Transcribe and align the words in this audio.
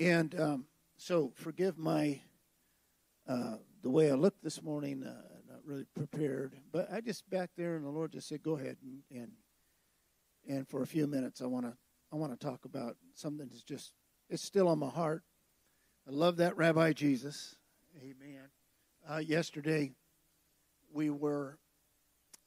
And 0.00 0.38
um, 0.40 0.66
so, 0.96 1.32
forgive 1.34 1.78
my 1.78 2.20
uh, 3.28 3.56
the 3.82 3.90
way 3.90 4.10
I 4.10 4.14
looked 4.14 4.42
this 4.42 4.62
morning. 4.62 5.04
Uh, 5.04 5.22
not 5.48 5.60
really 5.64 5.86
prepared, 5.94 6.56
but 6.72 6.92
I 6.92 7.00
just 7.00 7.28
back 7.30 7.50
there, 7.56 7.76
and 7.76 7.84
the 7.84 7.90
Lord 7.90 8.12
just 8.12 8.28
said, 8.28 8.42
"Go 8.42 8.56
ahead 8.56 8.76
and 8.82 9.02
and, 9.10 9.32
and 10.48 10.68
for 10.68 10.82
a 10.82 10.86
few 10.86 11.06
minutes, 11.06 11.40
I 11.40 11.46
want 11.46 11.66
to 11.66 11.76
I 12.12 12.16
want 12.16 12.38
to 12.38 12.46
talk 12.46 12.64
about 12.64 12.96
something 13.14 13.46
that's 13.48 13.62
just 13.62 13.92
it's 14.28 14.42
still 14.42 14.68
on 14.68 14.78
my 14.78 14.88
heart. 14.88 15.22
I 16.08 16.10
love 16.10 16.36
that 16.38 16.56
Rabbi 16.56 16.92
Jesus. 16.92 17.56
Amen. 17.98 18.48
Uh, 19.08 19.18
yesterday, 19.18 19.92
we 20.92 21.10
were 21.10 21.58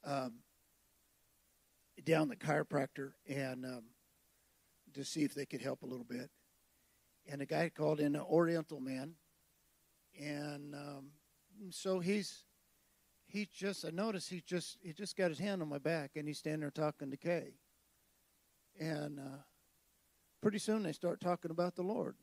um, 0.04 0.34
down 2.04 2.28
the 2.28 2.36
chiropractor 2.36 3.12
and 3.28 3.64
um, 3.64 3.82
to 4.94 5.04
see 5.04 5.22
if 5.22 5.34
they 5.34 5.46
could 5.46 5.62
help 5.62 5.82
a 5.82 5.86
little 5.86 6.04
bit. 6.04 6.30
And 7.30 7.42
a 7.42 7.46
guy 7.46 7.68
called 7.68 8.00
in 8.00 8.16
an 8.16 8.22
Oriental 8.22 8.80
man, 8.80 9.14
and 10.18 10.74
um, 10.74 11.10
so 11.70 12.00
he's 12.00 12.44
he 13.26 13.46
just 13.54 13.84
I 13.84 13.90
noticed 13.90 14.30
he 14.30 14.42
just 14.46 14.78
he 14.82 14.92
just 14.92 15.16
got 15.16 15.28
his 15.28 15.38
hand 15.38 15.60
on 15.60 15.68
my 15.68 15.78
back 15.78 16.12
and 16.16 16.26
he's 16.26 16.38
standing 16.38 16.60
there 16.60 16.70
talking 16.70 17.10
to 17.10 17.16
Kay. 17.16 17.52
And 18.80 19.20
uh, 19.20 19.42
pretty 20.40 20.58
soon 20.58 20.82
they 20.82 20.92
start 20.92 21.20
talking 21.20 21.50
about 21.50 21.76
the 21.76 21.82
Lord, 21.82 22.16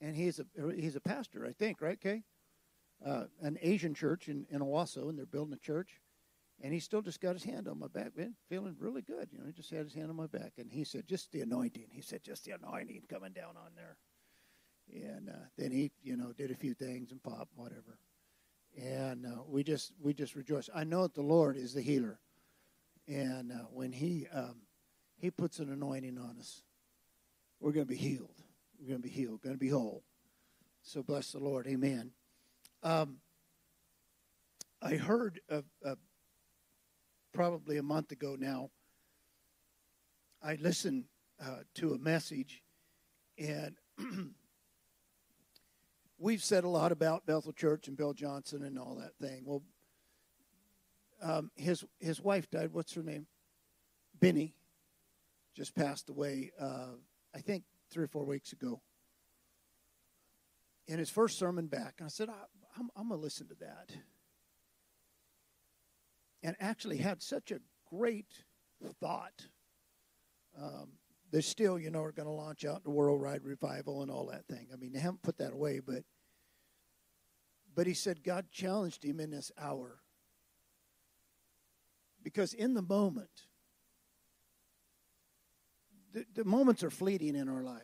and 0.00 0.16
he's 0.16 0.40
a 0.40 0.46
he's 0.74 0.96
a 0.96 1.00
pastor 1.00 1.46
I 1.46 1.52
think 1.52 1.80
right 1.80 2.00
Kay, 2.00 2.24
uh, 3.06 3.24
an 3.40 3.58
Asian 3.62 3.94
church 3.94 4.28
in 4.28 4.46
in 4.50 4.60
Owasso 4.60 5.08
and 5.08 5.16
they're 5.16 5.26
building 5.26 5.54
a 5.54 5.58
church, 5.58 6.00
and 6.60 6.72
he 6.72 6.80
still 6.80 7.02
just 7.02 7.20
got 7.20 7.34
his 7.34 7.44
hand 7.44 7.68
on 7.68 7.78
my 7.78 7.88
back, 7.88 8.16
man, 8.16 8.34
feeling 8.48 8.74
really 8.80 9.02
good. 9.02 9.28
You 9.30 9.38
know, 9.38 9.46
he 9.46 9.52
just 9.52 9.70
had 9.70 9.84
his 9.84 9.94
hand 9.94 10.10
on 10.10 10.16
my 10.16 10.26
back, 10.26 10.54
and 10.58 10.72
he 10.72 10.82
said, 10.82 11.06
"Just 11.06 11.30
the 11.30 11.42
anointing." 11.42 11.86
He 11.92 12.02
said, 12.02 12.24
"Just 12.24 12.44
the 12.44 12.52
anointing 12.52 13.04
coming 13.08 13.32
down 13.32 13.56
on 13.56 13.74
there." 13.76 13.96
And 14.92 15.28
uh, 15.28 15.46
then 15.56 15.70
he, 15.70 15.90
you 16.02 16.16
know, 16.16 16.32
did 16.32 16.50
a 16.50 16.54
few 16.54 16.74
things 16.74 17.10
and 17.10 17.22
pop 17.22 17.48
whatever 17.54 17.98
and 18.76 19.26
uh, 19.26 19.42
we 19.46 19.62
just 19.62 19.92
we 20.00 20.12
just 20.12 20.34
rejoice. 20.34 20.68
I 20.74 20.84
know 20.84 21.02
that 21.02 21.14
the 21.14 21.22
Lord 21.22 21.56
is 21.56 21.74
the 21.74 21.82
healer, 21.82 22.18
and 23.06 23.52
uh, 23.52 23.66
when 23.70 23.92
He 23.92 24.26
um, 24.32 24.62
He 25.18 25.30
puts 25.30 25.58
an 25.58 25.72
anointing 25.72 26.18
on 26.18 26.36
us, 26.38 26.62
we're 27.60 27.72
going 27.72 27.86
to 27.86 27.92
be 27.92 27.98
healed. 27.98 28.34
We're 28.80 28.88
going 28.88 29.02
to 29.02 29.08
be 29.08 29.14
healed. 29.14 29.42
Going 29.42 29.54
to 29.54 29.60
be 29.60 29.68
whole. 29.68 30.02
So 30.82 31.02
bless 31.02 31.32
the 31.32 31.38
Lord. 31.38 31.66
Amen. 31.66 32.10
Um, 32.82 33.18
I 34.82 34.96
heard 34.96 35.40
probably 37.32 37.78
a 37.78 37.82
month 37.82 38.12
ago 38.12 38.36
now. 38.38 38.70
I 40.42 40.56
listened 40.56 41.04
uh, 41.42 41.60
to 41.76 41.94
a 41.94 41.98
message, 41.98 42.62
and 43.38 43.76
we've 46.24 46.42
said 46.42 46.64
a 46.64 46.68
lot 46.68 46.90
about 46.90 47.26
Bethel 47.26 47.52
Church 47.52 47.86
and 47.86 47.98
Bill 47.98 48.14
Johnson 48.14 48.62
and 48.62 48.78
all 48.78 48.96
that 48.96 49.14
thing. 49.20 49.42
Well, 49.44 49.62
um, 51.22 51.50
his 51.54 51.84
his 52.00 52.20
wife 52.20 52.50
died. 52.50 52.72
What's 52.72 52.94
her 52.94 53.02
name? 53.02 53.26
Beni. 54.18 54.54
Just 55.54 55.74
passed 55.74 56.08
away. 56.08 56.50
Uh, 56.58 56.94
I 57.34 57.40
think 57.40 57.64
three 57.90 58.04
or 58.04 58.08
four 58.08 58.24
weeks 58.24 58.52
ago. 58.52 58.80
In 60.88 60.98
his 60.98 61.10
first 61.10 61.38
sermon 61.38 61.66
back, 61.66 62.00
I 62.02 62.08
said, 62.08 62.28
I, 62.28 62.80
am 62.80 62.88
I'm 62.96 63.10
gonna 63.10 63.20
listen 63.20 63.46
to 63.48 63.54
that. 63.60 63.90
And 66.42 66.56
actually 66.58 66.98
had 66.98 67.22
such 67.22 67.52
a 67.52 67.60
great 67.90 68.44
thought. 68.98 69.46
Um, 70.60 70.92
they 71.30 71.40
still, 71.40 71.78
you 71.78 71.90
know, 71.90 72.02
are 72.02 72.12
going 72.12 72.28
to 72.28 72.32
launch 72.32 72.64
out 72.64 72.84
the 72.84 72.90
worldwide 72.90 73.42
revival 73.42 74.02
and 74.02 74.10
all 74.10 74.26
that 74.26 74.46
thing. 74.46 74.68
I 74.72 74.76
mean, 74.76 74.92
they 74.92 75.00
haven't 75.00 75.22
put 75.22 75.38
that 75.38 75.52
away, 75.52 75.80
but 75.84 76.04
but 77.74 77.86
he 77.86 77.94
said 77.94 78.22
God 78.22 78.46
challenged 78.50 79.04
him 79.04 79.20
in 79.20 79.30
this 79.30 79.50
hour. 79.58 79.98
Because 82.22 82.54
in 82.54 82.74
the 82.74 82.82
moment, 82.82 83.28
the, 86.12 86.24
the 86.34 86.44
moments 86.44 86.82
are 86.82 86.90
fleeting 86.90 87.36
in 87.36 87.48
our 87.48 87.62
life. 87.62 87.82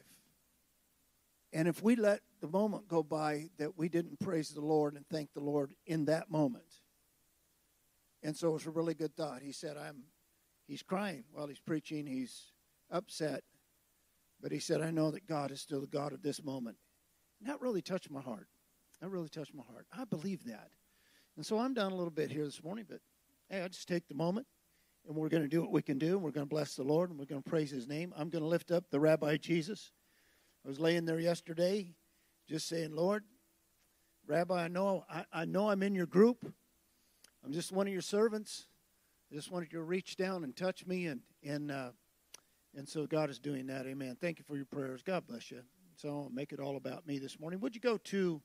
And 1.53 1.67
if 1.67 1.83
we 1.83 1.97
let 1.97 2.21
the 2.41 2.49
moment 2.49 2.89
go 2.89 3.03
by 3.03 3.51
that 3.59 3.77
we 3.77 3.89
didn't 3.89 4.21
praise 4.21 4.51
the 4.51 4.61
Lord 4.61 4.95
and 4.95 5.05
thank 5.09 5.33
the 5.35 5.41
Lord 5.41 5.73
in 5.85 6.05
that 6.07 6.31
moment. 6.31 6.65
And 8.23 8.37
so 8.37 8.55
it's 8.55 8.67
a 8.67 8.71
really 8.71 8.95
good 8.95 9.17
thought. 9.17 9.43
He 9.43 9.53
said, 9.53 9.77
I'm 9.77 10.05
he's 10.67 10.83
crying 10.83 11.25
while 11.33 11.49
he's 11.49 11.61
preaching, 11.61 12.07
he's 12.07 12.53
upset. 12.91 13.43
But 14.41 14.53
he 14.53 14.59
said, 14.59 14.81
I 14.81 14.91
know 14.91 15.11
that 15.11 15.27
God 15.27 15.51
is 15.51 15.61
still 15.61 15.81
the 15.81 15.87
God 15.87 16.13
of 16.13 16.23
this 16.23 16.43
moment. 16.43 16.77
And 17.41 17.49
that 17.49 17.61
really 17.61 17.83
touched 17.83 18.11
my 18.11 18.21
heart. 18.21 18.47
That 19.01 19.09
really 19.09 19.29
touched 19.29 19.55
my 19.55 19.63
heart. 19.71 19.87
I 19.97 20.05
believe 20.05 20.45
that. 20.45 20.71
And 21.37 21.45
so 21.45 21.59
I'm 21.59 21.75
down 21.75 21.93
a 21.93 21.95
little 21.95 22.11
bit 22.11 22.31
here 22.31 22.45
this 22.45 22.63
morning, 22.63 22.85
but 22.89 23.01
hey, 23.49 23.63
I 23.63 23.69
just 23.69 23.89
take 23.89 24.09
the 24.09 24.15
moment 24.15 24.47
and 25.07 25.17
we're 25.17 25.29
going 25.29 25.43
to 25.43 25.49
do 25.49 25.63
what 25.63 25.73
we 25.73 25.83
can 25.83 25.99
do. 25.99 26.15
And 26.15 26.23
we're 26.23 26.33
going 26.33 26.47
to 26.47 26.55
bless 26.55 26.75
the 26.75 26.83
Lord 26.83 27.11
and 27.11 27.19
we're 27.19 27.25
going 27.25 27.43
to 27.43 27.49
praise 27.49 27.71
his 27.71 27.87
name. 27.87 28.13
I'm 28.17 28.29
going 28.29 28.43
to 28.43 28.49
lift 28.49 28.71
up 28.71 28.91
the 28.91 29.01
Rabbi 29.01 29.37
Jesus. 29.37 29.93
I 30.65 30.69
was 30.69 30.79
laying 30.79 31.07
there 31.07 31.21
yesterday 31.21 31.95
just 32.47 32.69
saying, 32.69 32.95
Lord, 32.95 33.25
Rabbi, 34.27 34.65
I 34.65 34.69
know, 34.69 35.05
I, 35.09 35.25
I 35.33 35.45
know 35.47 35.71
I'm 35.71 35.83
in 35.83 35.95
your 35.95 36.07
group. 36.07 36.53
I'm 37.45 37.53
just 37.53 37.73
one 37.73 37.87
of 37.87 37.93
your 37.93 38.03
servants. 38.03 38.67
I 39.33 39.37
just 39.37 39.51
wanted 39.51 39.73
you 39.73 39.79
to 39.79 39.85
reach 39.85 40.17
down 40.17 40.45
and 40.45 40.55
touch 40.55 40.87
me 40.87 41.07
and, 41.07 41.21
and 41.43 41.71
uh, 41.71 41.91
and 42.77 42.89
so 42.89 43.07
God 43.07 43.31
is 43.31 43.39
doing 43.39 43.67
that. 43.67 43.87
Amen. 43.87 44.17
Thank 44.21 44.39
you 44.39 44.45
for 44.47 44.57
your 44.57 44.65
prayers. 44.65 45.03
God 45.03 45.27
bless 45.27 45.51
you. 45.51 45.63
So 45.97 46.09
I'll 46.09 46.31
make 46.33 46.53
it 46.53 46.61
all 46.61 46.77
about 46.77 47.07
me 47.07 47.19
this 47.19 47.39
morning. 47.41 47.61
Would 47.61 47.75
you 47.75 47.81
go 47.81 47.97
to 47.97 48.41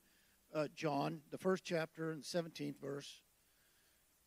uh, 0.55 0.67
John, 0.73 1.19
the 1.31 1.37
first 1.37 1.63
chapter 1.65 2.11
and 2.11 2.23
the 2.23 2.25
17th 2.25 2.79
verse? 2.81 3.21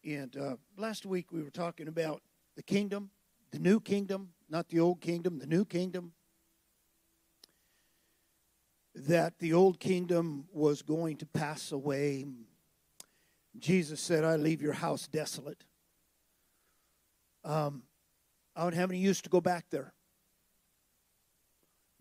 And 0.05 0.37
uh, 0.37 0.56
last 0.77 1.06
week 1.06 1.33
we 1.33 1.43
were 1.43 1.50
talking 1.50 1.89
about 1.89 2.22
the 2.55 2.62
kingdom, 2.62 3.11
the 3.50 3.59
new 3.59 3.81
kingdom, 3.81 4.31
not 4.49 4.69
the 4.69 4.81
old 4.81 5.00
kingdom, 5.00 5.38
the 5.38 5.47
new 5.47 5.65
kingdom. 5.65 6.12
That 8.94 9.38
the 9.38 9.53
old 9.53 9.81
kingdom 9.81 10.44
was 10.53 10.83
going 10.83 11.17
to 11.19 11.27
pass 11.27 11.72
away. 11.72 12.27
Jesus 13.59 14.00
said, 14.00 14.25
I 14.25 14.37
leave 14.37 14.61
your 14.61 14.72
house 14.72 15.09
desolate. 15.09 15.65
Um, 17.44 17.84
I 18.55 18.62
don't 18.62 18.75
have 18.75 18.91
any 18.91 18.99
use 18.99 19.22
to 19.22 19.31
go 19.31 19.41
back 19.41 19.67
there. 19.71 19.94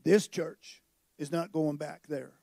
This 0.03 0.27
church 0.27 0.81
is 1.17 1.31
not 1.31 1.51
going 1.51 1.77
back 1.77 2.07
there. 2.07 2.36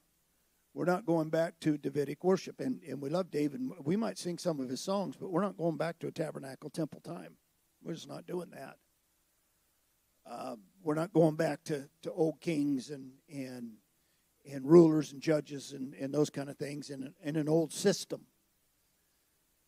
We're 0.75 0.85
not 0.85 1.07
going 1.07 1.29
back 1.29 1.61
to 1.61 1.79
Davidic 1.79 2.25
worship. 2.25 2.61
And, 2.61 2.83
and 2.83 3.01
we 3.01 3.09
love 3.09 3.31
David. 3.31 3.61
We 3.85 3.97
might 3.97 4.19
sing 4.19 4.39
some 4.39 4.59
of 4.59 4.69
his 4.69 4.81
songs, 4.81 5.15
but 5.17 5.31
we're 5.31 5.41
not 5.41 5.57
going 5.57 5.77
back 5.77 6.01
to 6.01 6.09
a 6.09 6.13
tabernacle 6.13 6.69
temple 6.69 7.01
time. 7.01 7.37
We're 7.83 7.95
just 7.95 8.09
not 8.09 8.27
doing 8.27 8.51
that. 8.51 8.77
Uh, 10.29 10.57
we're 10.83 10.95
not 10.95 11.13
going 11.13 11.37
back 11.37 11.63
to, 11.65 11.89
to 12.03 12.11
old 12.11 12.41
kings 12.41 12.91
and, 12.91 13.13
and, 13.33 13.75
and 14.51 14.67
rulers 14.67 15.13
and 15.13 15.21
judges 15.21 15.73
and, 15.73 15.95
and 15.95 16.13
those 16.13 16.31
kind 16.31 16.49
of 16.49 16.57
things 16.57 16.91
in 16.91 17.05
an, 17.05 17.15
in 17.23 17.37
an 17.37 17.49
old 17.49 17.73
system. 17.73 18.23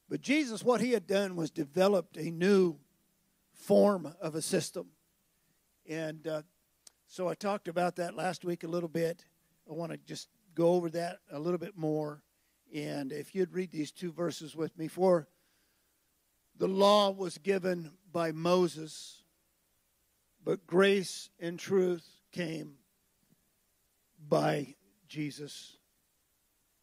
But 0.09 0.21
Jesus, 0.21 0.65
what 0.65 0.81
he 0.81 0.93
had 0.93 1.07
done 1.07 1.37
was 1.37 1.51
developed 1.51 2.17
a 2.17 2.31
new 2.31 2.79
form 3.53 4.13
of 4.21 4.35
a 4.35 4.43
system. 4.43 4.89
And 5.89 6.27
uh, 6.27 6.43
so 7.07 7.29
I 7.29 7.35
talked 7.35 7.69
about 7.69 7.97
that 7.97 8.17
last 8.17 8.45
week 8.45 8.65
a 8.65 8.69
little 8.69 8.89
bit. 8.89 9.25
I 9.69 9.73
want 9.73 9.93
to 9.93 9.99
just 9.99 10.29
go 10.57 10.71
over 10.71 10.91
that 10.91 11.21
a 11.31 11.39
little 11.39 11.59
bit 11.59 11.77
more. 11.77 12.23
And 12.75 13.13
if 13.13 13.35
you'd 13.35 13.53
read 13.53 13.71
these 13.71 13.93
two 13.93 14.11
verses 14.11 14.57
with 14.57 14.77
me, 14.77 14.89
for 14.89 15.29
the 16.59 16.67
law 16.67 17.11
was 17.11 17.39
given 17.39 17.93
by 18.13 18.33
Moses, 18.33 19.23
but 20.45 20.67
grace 20.67 21.31
and 21.39 21.59
truth 21.59 22.05
came 22.33 22.75
by 24.29 24.75
Jesus 25.07 25.77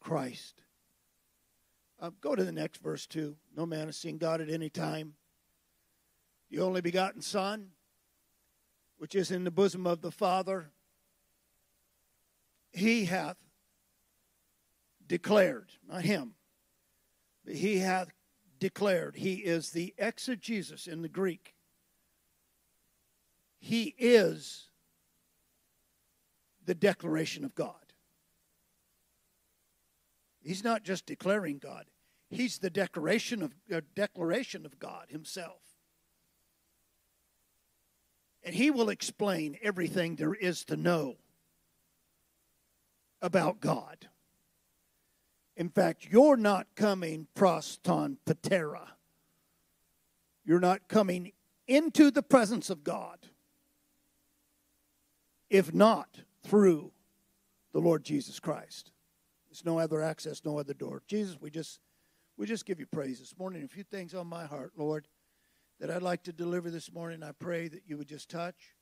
Christ. 0.00 0.62
Uh, 2.00 2.10
go 2.20 2.34
to 2.34 2.44
the 2.44 2.52
next 2.52 2.82
verse, 2.82 3.06
too. 3.06 3.36
No 3.54 3.66
man 3.66 3.86
has 3.86 3.96
seen 3.96 4.16
God 4.16 4.40
at 4.40 4.48
any 4.48 4.70
time 4.70 5.14
the 6.54 6.60
only 6.60 6.80
begotten 6.80 7.20
Son, 7.20 7.70
which 8.98 9.14
is 9.14 9.30
in 9.30 9.42
the 9.44 9.50
bosom 9.50 9.86
of 9.86 10.02
the 10.02 10.12
Father, 10.12 10.70
he 12.72 13.06
hath 13.06 13.36
declared, 15.06 15.70
not 15.88 16.02
him, 16.02 16.34
but 17.44 17.54
he 17.54 17.78
hath 17.78 18.08
declared. 18.58 19.16
He 19.16 19.34
is 19.34 19.70
the 19.70 19.94
exegesis 19.98 20.86
in 20.86 21.02
the 21.02 21.08
Greek. 21.08 21.54
He 23.58 23.94
is 23.98 24.68
the 26.64 26.74
declaration 26.74 27.44
of 27.44 27.54
God. 27.54 27.74
He's 30.40 30.64
not 30.64 30.82
just 30.82 31.06
declaring 31.06 31.58
God. 31.58 31.86
He's 32.30 32.58
the 32.58 32.70
declaration 32.70 33.42
of 33.42 33.54
uh, 33.72 33.80
declaration 33.94 34.66
of 34.66 34.78
God 34.78 35.06
himself 35.08 35.64
and 38.44 38.54
he 38.54 38.70
will 38.70 38.90
explain 38.90 39.56
everything 39.62 40.16
there 40.16 40.34
is 40.34 40.64
to 40.66 40.76
know. 40.76 41.16
about 43.22 43.58
God. 43.58 44.08
In 45.56 45.68
fact, 45.68 46.08
you're 46.10 46.36
not 46.36 46.66
coming 46.74 47.28
proston 47.34 48.16
patera. 48.24 48.92
You're 50.44 50.60
not 50.60 50.88
coming 50.88 51.32
into 51.66 52.10
the 52.10 52.22
presence 52.22 52.70
of 52.70 52.84
God 52.84 53.18
if 55.48 55.72
not 55.72 56.20
through 56.42 56.90
the 57.72 57.78
Lord 57.78 58.04
Jesus 58.04 58.40
Christ. 58.40 58.90
There's 59.48 59.64
no 59.64 59.78
other 59.78 60.02
access, 60.02 60.44
no 60.44 60.58
other 60.58 60.74
door. 60.74 61.02
Jesus, 61.06 61.40
we 61.40 61.50
just 61.50 61.80
we 62.36 62.46
just 62.46 62.66
give 62.66 62.80
you 62.80 62.86
praise 62.86 63.20
this 63.20 63.38
morning. 63.38 63.62
A 63.62 63.68
few 63.68 63.84
things 63.84 64.14
on 64.14 64.26
my 64.26 64.44
heart, 64.44 64.72
Lord, 64.76 65.06
that 65.78 65.90
I'd 65.90 66.02
like 66.02 66.24
to 66.24 66.32
deliver 66.32 66.70
this 66.70 66.92
morning. 66.92 67.22
I 67.22 67.30
pray 67.30 67.68
that 67.68 67.82
you 67.86 67.96
would 67.96 68.08
just 68.08 68.28
touch. 68.28 68.74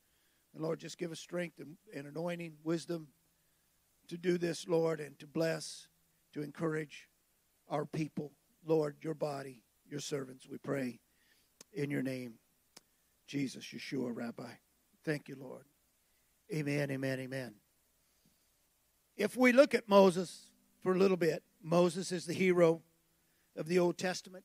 And 0.54 0.62
Lord, 0.62 0.80
just 0.80 0.96
give 0.96 1.12
us 1.12 1.20
strength 1.20 1.58
and, 1.58 1.76
and 1.94 2.06
anointing, 2.06 2.54
wisdom 2.64 3.08
to 4.08 4.16
do 4.16 4.38
this, 4.38 4.66
Lord, 4.66 5.00
and 5.00 5.18
to 5.18 5.26
bless, 5.26 5.88
to 6.32 6.42
encourage 6.42 7.08
our 7.68 7.84
people. 7.84 8.32
Lord, 8.64 8.96
your 9.02 9.14
body, 9.14 9.62
your 9.88 10.00
servants, 10.00 10.46
we 10.48 10.58
pray 10.58 11.00
in 11.72 11.90
your 11.90 12.02
name. 12.02 12.34
Jesus, 13.26 13.64
Yeshua, 13.64 14.14
Rabbi. 14.14 14.50
Thank 15.04 15.28
you, 15.28 15.36
Lord. 15.40 15.64
Amen, 16.52 16.90
amen, 16.90 17.20
amen. 17.20 17.54
If 19.16 19.36
we 19.36 19.52
look 19.52 19.74
at 19.74 19.88
Moses 19.88 20.50
for 20.82 20.92
a 20.92 20.98
little 20.98 21.16
bit, 21.16 21.42
Moses 21.62 22.12
is 22.12 22.26
the 22.26 22.34
hero 22.34 22.82
of 23.56 23.68
the 23.68 23.78
Old 23.78 23.98
Testament. 23.98 24.44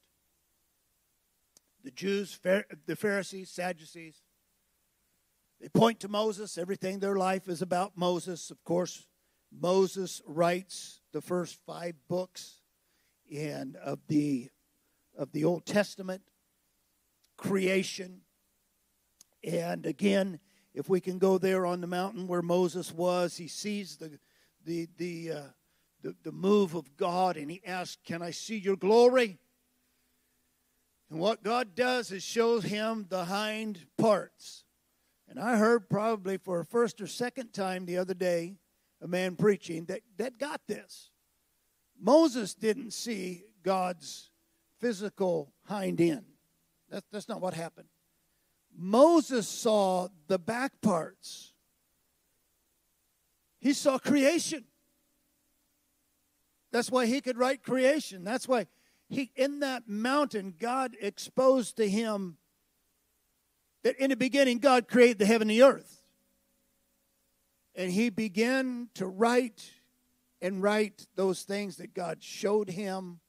The 1.84 1.92
Jews, 1.92 2.40
the 2.86 2.96
Pharisees, 2.96 3.50
Sadducees, 3.50 4.22
they 5.60 5.70
point 5.70 6.00
to 6.02 6.08
Moses. 6.08 6.58
Everything 6.58 7.00
their 7.00 7.16
life 7.16 7.48
is 7.48 7.62
about 7.62 7.98
Moses. 7.98 8.52
Of 8.52 8.64
course, 8.64 9.08
Moses 9.52 10.22
writes 10.28 11.02
the 11.18 11.22
first 11.22 11.58
five 11.66 11.96
books 12.08 12.62
and 13.36 13.76
of 13.78 13.98
the 14.08 14.52
of 15.18 15.32
the 15.32 15.46
Old 15.46 15.66
Testament, 15.66 16.22
creation, 17.38 18.22
and 19.44 19.88
again, 19.88 20.40
if 20.76 20.88
we 20.88 21.02
can 21.02 21.18
go 21.18 21.40
there 21.40 21.66
on 21.66 21.82
the 21.82 21.88
mountain 21.88 22.28
where 22.28 22.44
Moses 22.44 22.94
was, 22.94 23.36
he 23.38 23.48
sees 23.48 23.98
the 23.98 24.20
the 24.64 24.88
the 24.98 25.32
uh, 25.32 25.42
the, 26.04 26.16
the 26.22 26.32
move 26.32 26.76
of 26.76 26.96
God, 26.98 27.36
and 27.36 27.50
he 27.50 27.64
asks, 27.66 27.98
"Can 28.06 28.22
I 28.22 28.30
see 28.30 28.60
your 28.60 28.78
glory?" 28.78 29.40
And 31.10 31.20
what 31.20 31.42
God 31.42 31.74
does 31.74 32.12
is 32.12 32.22
shows 32.22 32.64
him 32.64 33.08
the 33.10 33.26
hind 33.26 33.88
parts. 33.98 34.66
And 35.28 35.40
I 35.40 35.58
heard 35.58 35.90
probably 35.90 36.38
for 36.38 36.60
a 36.60 36.66
first 36.66 37.02
or 37.02 37.08
second 37.08 37.54
time 37.54 37.88
the 37.88 37.98
other 37.98 38.14
day 38.14 38.58
a 39.02 39.08
man 39.08 39.36
preaching 39.36 39.86
that, 39.86 40.02
that 40.18 40.38
got 40.38 40.62
this. 40.68 41.12
Moses 42.00 42.54
didn't 42.54 42.92
see 42.92 43.44
God's 43.64 44.32
physical 44.80 45.54
hind 45.66 46.00
end. 46.00 46.26
That, 46.90 47.04
that's 47.12 47.28
not 47.28 47.42
what 47.42 47.54
happened. 47.54 47.88
Moses 48.76 49.48
saw 49.48 50.08
the 50.28 50.38
back 50.38 50.82
parts. 50.82 51.54
He 53.60 53.74
saw 53.74 53.98
creation. 53.98 54.66
That's 56.72 56.92
why 56.92 57.08
he 57.08 57.22
could 57.22 57.38
write 57.38 57.64
creation. 57.64 58.24
That's 58.24 58.48
why 58.48 58.68
he 59.10 59.32
in 59.36 59.62
that 59.62 59.88
mountain 59.88 60.54
God 60.60 60.96
exposed 61.02 61.78
to 61.78 61.90
him 61.90 62.38
that 63.84 63.98
in 63.98 64.10
the 64.10 64.16
beginning 64.16 64.60
God 64.60 64.88
created 64.88 65.20
the 65.20 65.26
heaven 65.26 65.50
and 65.50 65.58
the 65.58 65.64
earth. 65.64 65.97
And 67.78 67.92
he 67.92 68.10
began 68.10 68.90
to 68.96 69.08
write 69.08 69.72
and 70.42 70.62
write 70.62 71.08
those 71.16 71.44
things 71.44 71.78
that 71.78 71.94
God 71.94 72.22
showed 72.22 72.70
him 72.70 73.22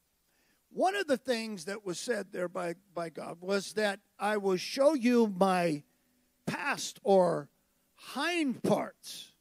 one 0.71 0.95
of 0.95 1.07
the 1.07 1.17
things 1.17 1.65
that 1.65 1.85
was 1.85 1.99
said 1.99 2.27
there 2.31 2.47
by, 2.47 2.75
by 2.93 3.09
God 3.09 3.37
was 3.41 3.73
that 3.73 3.99
I 4.19 4.37
will 4.37 4.57
show 4.57 4.93
you 4.93 5.33
my 5.35 5.83
past 6.45 6.99
or 7.03 7.49
hind 7.95 8.61
parts, 8.61 9.33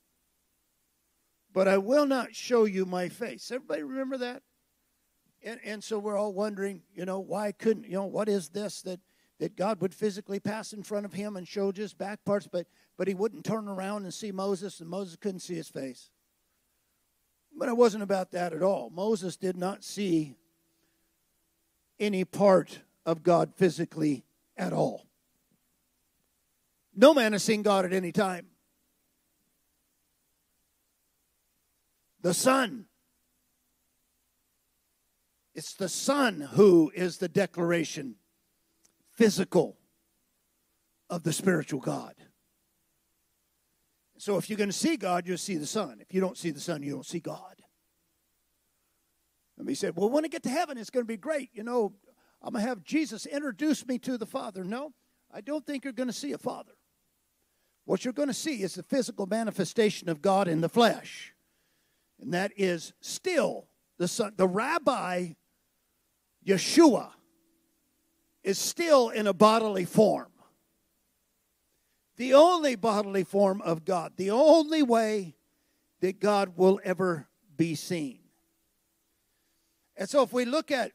but 1.53 1.69
I 1.69 1.79
will 1.79 2.07
not 2.07 2.35
show 2.35 2.65
you 2.65 2.87
my 2.87 3.09
face. 3.09 3.51
Everybody 3.51 3.83
remember 3.83 4.19
that? 4.19 4.43
And, 5.43 5.61
and 5.65 5.85
so 5.85 5.99
we're 5.99 6.17
all 6.17 6.33
wondering, 6.33 6.83
you 6.95 7.05
know, 7.05 7.21
why 7.21 7.53
couldn't, 7.53 7.85
you 7.85 7.93
know, 7.93 8.07
what 8.07 8.29
is 8.29 8.49
this 8.49 8.83
that, 8.83 9.01
that 9.39 9.55
God 9.55 9.81
would 9.81 9.95
physically 9.95 10.41
pass 10.41 10.73
in 10.73 10.83
front 10.83 11.05
of 11.05 11.13
him 11.13 11.37
and 11.37 11.47
show 11.47 11.73
just 11.73 11.99
back 11.99 12.25
parts, 12.25 12.49
but, 12.51 12.67
but 12.99 13.07
he 13.07 13.15
wouldn't 13.15 13.45
turn 13.45 13.69
around 13.69 14.03
and 14.03 14.13
see 14.13 14.33
Moses, 14.33 14.81
and 14.81 14.91
Moses 14.91 15.17
couldn't 15.17 15.41
see 15.41 15.55
his 15.55 15.69
face. 15.69 16.11
But 17.57 17.69
it 17.69 17.77
wasn't 17.77 18.03
about 18.03 18.33
that 18.33 18.53
at 18.53 18.63
all. 18.63 18.91
Moses 18.91 19.37
did 19.37 19.57
not 19.57 19.85
see 19.85 20.37
any 21.99 22.25
part 22.25 22.81
of 23.07 23.23
God 23.23 23.55
physically 23.57 24.25
at 24.57 24.73
all. 24.73 25.07
No 26.95 27.15
man 27.15 27.33
has 27.33 27.45
seen 27.45 27.63
God 27.63 27.85
at 27.85 27.93
any 27.93 28.11
time. 28.11 28.47
The 32.21 32.35
Son. 32.35 32.87
It's 35.55 35.75
the 35.75 35.89
Son 35.89 36.41
who 36.41 36.91
is 36.95 37.19
the 37.19 37.29
declaration, 37.29 38.17
physical, 39.13 39.77
of 41.09 41.23
the 41.23 41.33
spiritual 41.33 41.81
God. 41.81 42.15
So 44.19 44.37
if 44.37 44.51
you're 44.51 44.57
going 44.57 44.69
to 44.71 44.77
see 44.77 44.97
God, 44.97 45.27
you'll 45.27 45.39
see 45.39 45.57
the 45.57 45.67
Son. 45.67 45.99
If 46.01 46.13
you 46.13 46.21
don't 46.21 46.37
see 46.37 46.51
the 46.51 46.61
Son, 46.61 46.83
you 46.83 46.93
don't 46.93 47.07
see 47.07 47.21
God. 47.21 47.63
And 49.57 49.69
he 49.69 49.75
said, 49.75 49.95
Well, 49.97 50.11
when 50.11 50.25
I 50.25 50.29
get 50.29 50.43
to 50.43 50.51
heaven, 50.51 50.77
it's 50.77 50.91
going 50.91 51.05
to 51.05 51.09
be 51.09 51.17
great. 51.17 51.51
You 51.53 51.63
know, 51.63 51.93
I'm 52.43 52.53
going 52.53 52.63
to 52.63 52.69
have 52.69 52.83
Jesus 52.83 53.27
introduce 53.27 53.87
me 53.87 53.99
to 54.01 54.19
the 54.19 54.27
Father. 54.27 54.65
No, 54.65 54.93
I 55.33 55.41
don't 55.41 55.65
think 55.65 55.85
you're 55.85 55.93
going 55.93 56.09
to 56.09 56.13
see 56.13 56.33
a 56.33 56.39
Father. 56.39 56.73
What 57.85 58.05
you're 58.05 58.13
going 58.13 58.29
to 58.29 58.35
see 58.35 58.63
is 58.63 58.75
the 58.75 58.83
physical 58.83 59.27
manifestation 59.27 60.09
of 60.09 60.21
God 60.21 60.49
in 60.49 60.61
the 60.61 60.69
flesh. 60.69 61.33
And 62.21 62.35
that 62.35 62.53
is 62.57 62.93
still 63.01 63.69
the 63.99 64.09
Son. 64.09 64.33
The 64.37 64.49
rabbi, 64.49 65.29
Yeshua, 66.47 67.11
is 68.43 68.59
still 68.59 69.11
in 69.11 69.27
a 69.27 69.33
bodily 69.33 69.85
form. 69.85 70.29
The 72.19 72.35
only 72.35 72.75
bodily 72.75 73.23
form 73.23 73.63
of 73.63 73.85
God, 73.85 74.13
the 74.17 74.33
only 74.33 74.83
way 74.83 75.37
that 76.01 76.21
God 76.21 76.57
will 76.57 76.81
ever 76.83 77.29
be 77.57 77.77
seen. 77.77 78.19
And 79.97 80.09
so 80.09 80.23
if 80.23 80.33
we 80.33 80.45
look 80.45 80.71
at 80.71 80.93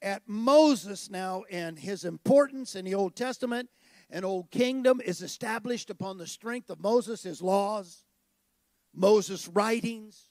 at 0.00 0.22
Moses 0.26 1.10
now 1.10 1.44
and 1.50 1.78
his 1.78 2.04
importance 2.04 2.74
in 2.74 2.84
the 2.84 2.94
Old 2.94 3.14
Testament, 3.14 3.68
an 4.10 4.24
old 4.24 4.50
kingdom 4.50 5.00
is 5.04 5.22
established 5.22 5.90
upon 5.90 6.18
the 6.18 6.26
strength 6.26 6.70
of 6.70 6.80
Moses, 6.80 7.22
his 7.22 7.40
laws, 7.40 8.04
Moses' 8.94 9.46
writings, 9.46 10.24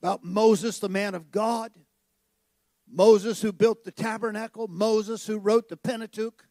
about 0.00 0.22
Moses, 0.22 0.78
the 0.78 0.88
man 0.88 1.14
of 1.14 1.30
God, 1.30 1.72
Moses 2.86 3.40
who 3.42 3.52
built 3.52 3.84
the 3.84 3.90
tabernacle, 3.90 4.68
Moses 4.68 5.26
who 5.26 5.38
wrote 5.38 5.68
the 5.68 5.76
Pentateuch. 5.78 6.46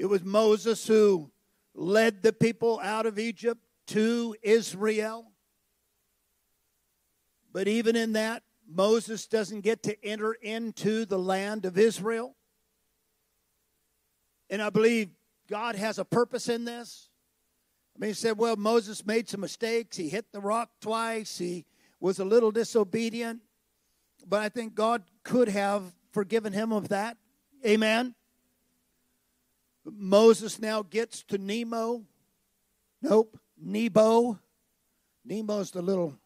It 0.00 0.08
was 0.08 0.24
Moses 0.24 0.86
who 0.86 1.30
led 1.74 2.22
the 2.22 2.32
people 2.32 2.80
out 2.82 3.04
of 3.04 3.18
Egypt 3.18 3.60
to 3.88 4.34
Israel. 4.42 5.30
But 7.52 7.68
even 7.68 7.96
in 7.96 8.14
that, 8.14 8.42
Moses 8.66 9.26
doesn't 9.26 9.60
get 9.60 9.82
to 9.82 10.02
enter 10.02 10.32
into 10.32 11.04
the 11.04 11.18
land 11.18 11.66
of 11.66 11.76
Israel. 11.76 12.34
And 14.48 14.62
I 14.62 14.70
believe 14.70 15.10
God 15.50 15.74
has 15.76 15.98
a 15.98 16.04
purpose 16.06 16.48
in 16.48 16.64
this. 16.64 17.10
I 17.94 17.98
mean, 17.98 18.08
he 18.08 18.14
said, 18.14 18.38
well, 18.38 18.56
Moses 18.56 19.04
made 19.04 19.28
some 19.28 19.42
mistakes. 19.42 19.98
He 19.98 20.08
hit 20.08 20.32
the 20.32 20.40
rock 20.40 20.70
twice. 20.80 21.36
He 21.36 21.66
was 22.00 22.20
a 22.20 22.24
little 22.24 22.50
disobedient. 22.50 23.42
But 24.26 24.40
I 24.40 24.48
think 24.48 24.74
God 24.74 25.02
could 25.24 25.50
have 25.50 25.82
forgiven 26.10 26.54
him 26.54 26.72
of 26.72 26.88
that. 26.88 27.18
Amen. 27.66 28.14
Moses 29.84 30.58
now 30.58 30.82
gets 30.82 31.22
to 31.24 31.38
Nemo. 31.38 32.04
Nope, 33.02 33.38
Nebo. 33.58 34.38
Nemo's 35.24 35.70
the 35.70 35.82
little 35.82 36.16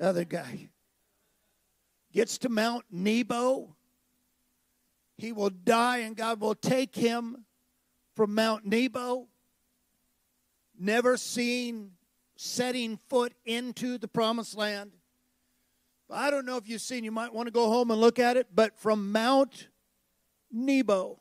other 0.00 0.24
guy 0.24 0.68
gets 2.12 2.38
to 2.38 2.48
Mount 2.48 2.84
Nebo, 2.90 3.74
he 5.16 5.32
will 5.32 5.50
die 5.50 5.98
and 5.98 6.16
God 6.16 6.40
will 6.40 6.54
take 6.54 6.94
him 6.94 7.44
from 8.14 8.34
Mount 8.34 8.66
Nebo, 8.66 9.28
never 10.78 11.16
seen 11.16 11.92
setting 12.36 12.98
foot 13.08 13.32
into 13.44 13.98
the 13.98 14.08
promised 14.08 14.56
land. 14.56 14.92
I 16.10 16.30
don't 16.30 16.44
know 16.44 16.58
if 16.58 16.68
you've 16.68 16.82
seen, 16.82 17.04
you 17.04 17.10
might 17.10 17.32
want 17.32 17.46
to 17.46 17.52
go 17.52 17.68
home 17.68 17.90
and 17.90 18.00
look 18.00 18.18
at 18.18 18.36
it, 18.36 18.48
but 18.54 18.78
from 18.78 19.12
Mount 19.12 19.68
Nebo, 20.50 21.18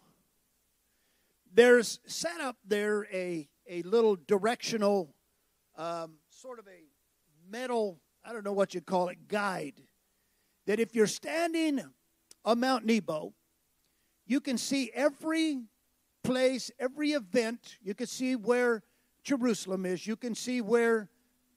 there's 1.54 2.00
set 2.06 2.40
up 2.40 2.58
there 2.66 3.08
a, 3.12 3.48
a 3.70 3.82
little 3.84 4.16
directional, 4.28 5.14
um, 5.78 6.16
sort 6.30 6.60
of 6.60 6.68
a 6.68 6.84
metal, 7.50 8.00
I 8.24 8.34
don't 8.34 8.44
know 8.44 8.54
what 8.54 8.74
you'd 8.74 8.86
call 8.86 9.10
it, 9.10 9.28
guide. 9.28 9.82
That 10.68 10.80
if 10.80 10.96
you're 10.96 11.08
standing 11.08 11.82
on 12.46 12.60
Mount 12.60 12.86
Nebo, 12.86 13.34
you 14.26 14.40
can 14.40 14.58
see 14.58 14.92
every 14.94 15.64
place, 16.24 16.72
every 16.80 17.12
event. 17.12 17.78
You 17.82 17.94
can 17.94 18.08
see 18.08 18.36
where 18.36 18.84
Jerusalem 19.24 19.86
is. 19.86 20.06
You 20.06 20.16
can 20.16 20.36
see 20.36 20.62
where 20.62 21.10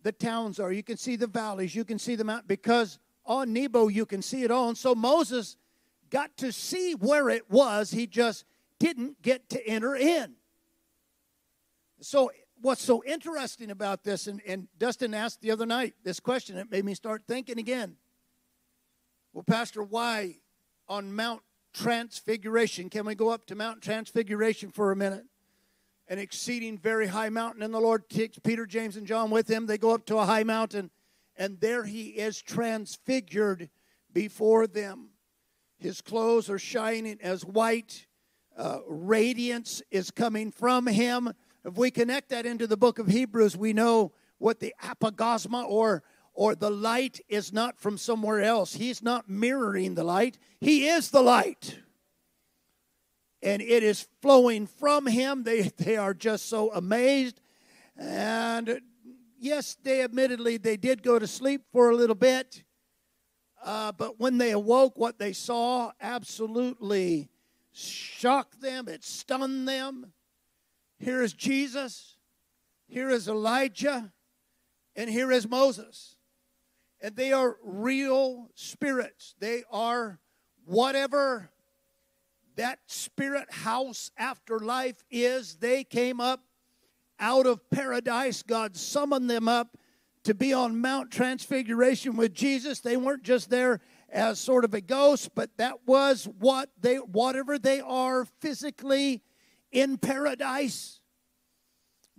the 0.03 0.13
towns 0.13 0.59
are. 0.59 0.73
You 0.73 0.83
can 0.83 0.97
see 0.97 1.17
the 1.17 1.27
valleys. 1.27 1.75
You 1.75 1.85
can 1.85 1.99
see 1.99 2.17
the 2.17 2.25
mountain 2.25 2.47
because 2.49 2.99
on 3.25 3.53
Nebo 3.53 3.89
you 3.89 4.07
can 4.07 4.23
see 4.23 4.43
it 4.43 4.51
all. 4.51 4.69
And 4.69 4.79
so 4.79 4.95
Moses 4.95 5.57
got 6.11 6.37
to 6.39 6.53
see 6.53 6.95
where 6.95 7.29
it 7.29 7.51
was. 7.51 7.91
He 7.91 8.07
just 8.07 8.45
didn't 8.85 9.23
get 9.23 9.49
to 9.49 9.67
enter 9.67 9.97
in. 9.97 10.35
So 12.03 12.31
what's 12.61 12.83
so 12.83 13.03
interesting 13.05 13.71
about 13.71 14.05
this, 14.05 14.27
and, 14.27 14.43
and 14.47 14.69
Dustin 14.79 15.15
asked 15.15 15.41
the 15.41 15.51
other 15.51 15.65
night 15.65 15.95
this 16.05 16.21
question, 16.21 16.59
it 16.59 16.71
made 16.71 16.85
me 16.85 16.95
start 16.95 17.23
thinking 17.27 17.59
again. 17.59 17.97
Well, 19.33 19.43
Pastor, 19.43 19.83
why 19.83 20.37
on 20.87 21.15
Mount 21.15 21.41
Transfiguration? 21.73 22.91
Can 22.91 23.07
we 23.07 23.15
go 23.15 23.31
up 23.31 23.47
to 23.47 23.55
Mount 23.55 23.81
Transfiguration 23.81 24.71
for 24.71 24.93
a 24.93 24.97
minute? 24.97 25.25
An 26.07 26.19
exceeding 26.19 26.77
very 26.77 27.07
high 27.07 27.31
mountain, 27.31 27.63
and 27.63 27.73
the 27.73 27.81
Lord 27.81 28.11
takes 28.11 28.39
Peter, 28.39 28.67
James, 28.67 28.99
and 28.99 29.07
John 29.07 29.31
with 29.31 29.49
him. 29.49 29.65
They 29.65 29.79
go 29.79 29.95
up 29.95 30.05
to 30.07 30.19
a 30.19 30.27
high 30.27 30.45
mountain, 30.45 30.91
and 31.37 31.59
there 31.59 31.85
he 31.85 32.09
is 32.09 32.43
transfigured 32.43 33.71
before 34.13 34.67
them. 34.67 35.09
His 35.79 36.03
clothes 36.03 36.51
are 36.51 36.59
shining 36.59 37.19
as 37.23 37.47
white. 37.47 38.07
Uh, 38.57 38.79
radiance 38.87 39.83
is 39.91 40.11
coming 40.11 40.51
from 40.51 40.87
him. 40.87 41.33
If 41.65 41.77
we 41.77 41.91
connect 41.91 42.29
that 42.29 42.47
into 42.47 42.67
the 42.67 42.77
book 42.77 42.99
of 42.99 43.09
Hebrews, 43.09 43.57
we 43.57 43.73
know 43.73 44.13
what 44.39 44.61
the 44.61 44.75
apaugasma 44.83 45.65
or 45.69 46.03
or 46.35 46.57
the 46.57 46.71
light 46.71 47.21
is 47.29 47.53
not 47.53 47.79
from 47.79 47.97
somewhere 47.97 48.41
else. 48.41 48.75
He's 48.75 49.03
not 49.03 49.29
mirroring 49.29 49.95
the 49.95 50.03
light. 50.03 50.37
He 50.61 50.89
is 50.89 51.11
the 51.11 51.23
light. 51.23 51.79
And 53.41 53.63
it 53.63 53.85
is 53.85 54.09
flowing 54.21 54.67
from 54.67 55.07
him. 55.07 55.45
They, 55.45 55.63
they 55.77 55.97
are 55.97 56.13
just 56.13 56.49
so 56.49 56.73
amazed. 56.73 57.41
And 57.97 58.81
yes, 59.39 59.77
they 59.83 60.03
admittedly 60.03 60.57
they 60.57 60.77
did 60.77 61.05
go 61.05 61.21
to 61.21 61.27
sleep 61.29 61.63
for 61.71 61.91
a 61.91 61.95
little 61.95 62.17
bit. 62.17 62.65
Uh, 63.65 63.93
but 63.93 64.19
when 64.19 64.39
they 64.39 64.51
awoke, 64.51 64.99
what 64.99 65.19
they 65.19 65.33
saw 65.33 65.93
absolutely 66.01 67.31
shocked 67.75 68.61
them, 68.61 68.89
it 68.89 69.05
stunned 69.05 69.69
them. 69.69 70.13
Here 70.99 71.23
is 71.23 71.33
Jesus, 71.33 72.17
here 72.87 73.11
is 73.11 73.29
Elijah, 73.29 74.13
and 74.97 75.11
here 75.11 75.31
is 75.31 75.49
Moses. 75.49 76.17
And 77.01 77.17
they 77.17 77.33
are 77.33 77.57
real 77.63 78.49
spirits. 78.55 79.35
They 79.39 79.65
are 79.71 80.21
whatever 80.65 81.51
that 82.57 82.79
spirit 82.87 83.51
house 83.53 84.11
after 84.17 84.59
life 84.59 85.05
is. 85.11 85.57
They 85.57 85.85
came 85.85 86.21
up 86.21 86.41
out 87.19 87.47
of 87.47 87.69
paradise. 87.71 88.43
God 88.43 88.77
summoned 88.77 89.29
them 89.29 89.49
up 89.49 89.77
to 90.23 90.35
be 90.35 90.53
on 90.53 90.81
Mount 90.81 91.11
Transfiguration 91.11 92.17
with 92.17 92.33
Jesus. 92.33 92.81
They 92.81 92.97
weren't 92.97 93.23
just 93.23 93.51
there 93.51 93.81
as 94.15 94.39
sort 94.39 94.65
of 94.65 94.73
a 94.73 94.81
ghost, 94.81 95.31
but 95.35 95.51
that 95.59 95.87
was 95.87 96.29
what 96.39 96.71
they 96.81 96.97
whatever 96.97 97.59
they 97.59 97.81
are 97.81 98.25
physically 98.41 99.23
in 99.73 99.99
paradise. 99.99 101.01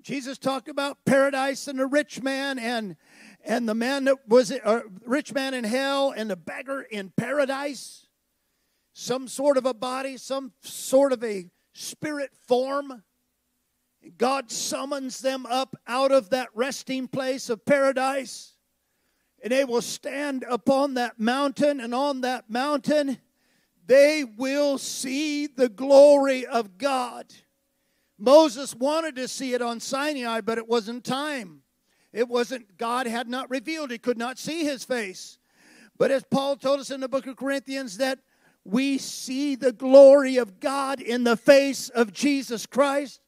Jesus 0.02 0.38
talked 0.38 0.68
about 0.68 0.98
paradise 1.06 1.68
and 1.68 1.80
the 1.80 1.88
rich 1.88 2.22
man 2.22 2.60
and 2.60 2.98
and 3.46 3.68
the 3.68 3.74
man 3.74 4.04
that 4.04 4.28
was 4.28 4.52
a 4.52 4.84
rich 5.06 5.34
man 5.34 5.54
in 5.54 5.64
hell 5.64 6.14
and 6.16 6.30
the 6.30 6.36
beggar 6.36 6.82
in 6.82 7.14
paradise. 7.16 8.06
Some 8.94 9.28
sort 9.28 9.58
of 9.58 9.66
a 9.66 9.74
body, 9.74 10.18
some 10.18 10.52
sort 10.62 11.14
of 11.14 11.24
a 11.24 11.46
spirit 11.74 12.32
form. 12.48 13.04
God 14.18 14.52
summons 14.52 15.20
them 15.20 15.46
up 15.46 15.76
out 15.88 16.12
of 16.12 16.30
that 16.30 16.50
resting 16.54 17.08
place 17.08 17.50
of 17.50 17.66
paradise. 17.66 18.55
And 19.46 19.52
they 19.52 19.64
will 19.64 19.84
stand 19.84 20.44
upon 20.50 20.96
that 20.96 21.20
mountain, 21.20 21.80
and 21.80 21.94
on 21.94 22.22
that 22.22 22.50
mountain, 22.50 23.20
they 23.86 24.24
will 24.24 24.80
see 24.80 25.46
the 25.46 25.70
glory 25.70 26.48
of 26.48 26.80
God. 26.80 27.28
Moses 28.18 28.74
wanted 28.74 29.16
to 29.18 29.28
see 29.28 29.54
it 29.54 29.62
on 29.62 29.80
Sinai, 29.80 30.42
but 30.42 30.58
it 30.58 30.68
wasn't 30.68 31.04
time. 31.04 31.62
It 32.12 32.28
wasn't, 32.28 32.76
God 32.80 33.06
had 33.06 33.28
not 33.28 33.52
revealed, 33.52 33.92
he 33.92 34.00
could 34.00 34.18
not 34.18 34.40
see 34.40 34.64
his 34.64 34.84
face. 34.84 35.38
But 35.96 36.10
as 36.10 36.24
Paul 36.24 36.56
told 36.56 36.80
us 36.80 36.90
in 36.90 37.00
the 37.00 37.08
book 37.08 37.28
of 37.28 37.36
Corinthians, 37.38 37.98
that 37.98 38.18
we 38.64 38.98
see 38.98 39.54
the 39.54 39.74
glory 39.74 40.38
of 40.38 40.60
God 40.60 41.00
in 41.00 41.24
the 41.24 41.38
face 41.38 41.90
of 41.90 42.12
Jesus 42.12 42.66
Christ. 42.66 43.22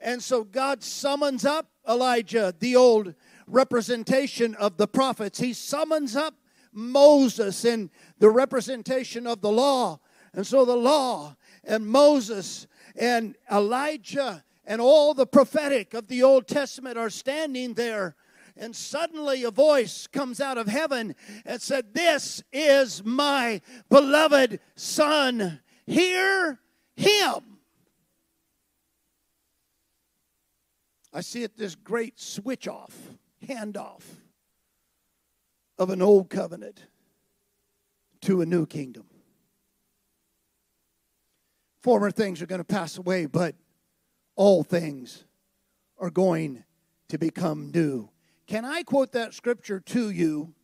And 0.00 0.20
so 0.20 0.42
God 0.42 0.82
summons 0.82 1.44
up 1.44 1.70
Elijah, 1.88 2.52
the 2.58 2.74
old 2.74 3.14
representation 3.46 4.54
of 4.56 4.76
the 4.76 4.88
prophets. 4.88 5.38
He 5.38 5.52
summons 5.52 6.16
up 6.16 6.34
Moses 6.72 7.64
in 7.64 7.90
the 8.18 8.30
representation 8.30 9.26
of 9.26 9.40
the 9.40 9.50
law. 9.50 10.00
And 10.32 10.46
so 10.46 10.64
the 10.64 10.76
law 10.76 11.36
and 11.64 11.86
Moses 11.86 12.66
and 12.94 13.36
Elijah 13.50 14.44
and 14.66 14.80
all 14.80 15.14
the 15.14 15.26
prophetic 15.26 15.94
of 15.94 16.08
the 16.08 16.22
Old 16.22 16.46
Testament 16.46 16.98
are 16.98 17.10
standing 17.10 17.74
there. 17.74 18.16
And 18.56 18.74
suddenly 18.74 19.44
a 19.44 19.50
voice 19.50 20.06
comes 20.06 20.40
out 20.40 20.58
of 20.58 20.66
heaven 20.66 21.14
and 21.44 21.60
said, 21.60 21.92
This 21.92 22.42
is 22.52 23.04
my 23.04 23.60
beloved 23.90 24.60
Son. 24.74 25.60
Hear 25.86 26.58
him. 26.96 27.58
I 31.12 31.20
see 31.20 31.42
it 31.42 31.56
this 31.56 31.74
great 31.74 32.20
switch 32.20 32.68
off, 32.68 32.94
handoff 33.44 34.02
of 35.78 35.90
an 35.90 36.02
old 36.02 36.30
covenant 36.30 36.86
to 38.22 38.40
a 38.40 38.46
new 38.46 38.66
kingdom. 38.66 39.04
Former 41.80 42.10
things 42.10 42.42
are 42.42 42.46
going 42.46 42.60
to 42.60 42.64
pass 42.64 42.98
away, 42.98 43.26
but 43.26 43.54
all 44.34 44.64
things 44.64 45.24
are 45.98 46.10
going 46.10 46.64
to 47.08 47.18
become 47.18 47.70
new. 47.70 48.10
Can 48.46 48.64
I 48.64 48.82
quote 48.82 49.12
that 49.12 49.34
scripture 49.34 49.80
to 49.80 50.10
you 50.10 50.54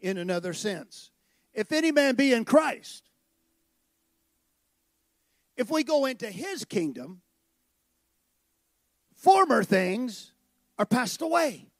in 0.00 0.18
another 0.18 0.52
sense? 0.52 1.10
If 1.54 1.72
any 1.72 1.92
man 1.92 2.14
be 2.14 2.32
in 2.32 2.44
Christ, 2.44 3.10
if 5.56 5.70
we 5.70 5.84
go 5.84 6.06
into 6.06 6.30
his 6.30 6.64
kingdom, 6.64 7.20
former 9.14 9.62
things 9.62 10.32
are 10.78 10.86
passed 10.86 11.20
away. 11.20 11.71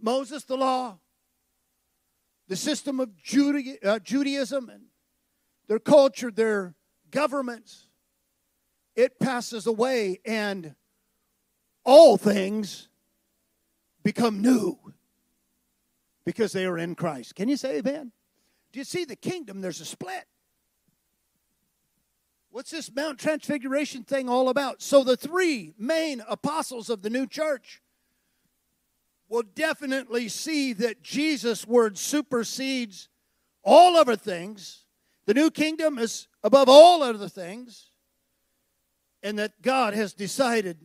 Moses, 0.00 0.44
the 0.44 0.56
law, 0.56 0.98
the 2.48 2.56
system 2.56 3.00
of 3.00 3.10
uh, 3.10 3.98
Judaism 3.98 4.68
and 4.68 4.84
their 5.66 5.78
culture, 5.78 6.30
their 6.30 6.74
governments, 7.10 7.86
it 8.96 9.18
passes 9.18 9.66
away 9.66 10.20
and 10.24 10.74
all 11.84 12.16
things 12.16 12.88
become 14.02 14.42
new 14.42 14.78
because 16.24 16.52
they 16.52 16.66
are 16.66 16.78
in 16.78 16.94
Christ. 16.94 17.34
Can 17.34 17.48
you 17.48 17.56
say 17.56 17.78
amen? 17.78 18.12
Do 18.72 18.78
you 18.78 18.84
see 18.84 19.04
the 19.04 19.16
kingdom? 19.16 19.60
There's 19.60 19.80
a 19.80 19.84
split. 19.84 20.24
What's 22.50 22.70
this 22.70 22.90
Mount 22.94 23.18
Transfiguration 23.18 24.04
thing 24.04 24.28
all 24.28 24.48
about? 24.48 24.82
So, 24.82 25.04
the 25.04 25.16
three 25.16 25.74
main 25.78 26.22
apostles 26.28 26.90
of 26.90 27.02
the 27.02 27.10
new 27.10 27.26
church 27.26 27.82
will 29.28 29.42
definitely 29.42 30.28
see 30.28 30.72
that 30.72 31.02
Jesus' 31.02 31.66
word 31.66 31.98
supersedes 31.98 33.08
all 33.62 33.96
other 33.96 34.16
things. 34.16 34.84
The 35.26 35.34
new 35.34 35.50
kingdom 35.50 35.98
is 35.98 36.28
above 36.42 36.68
all 36.68 37.02
other 37.02 37.28
things, 37.28 37.90
and 39.22 39.38
that 39.38 39.60
God 39.60 39.92
has 39.94 40.14
decided 40.14 40.78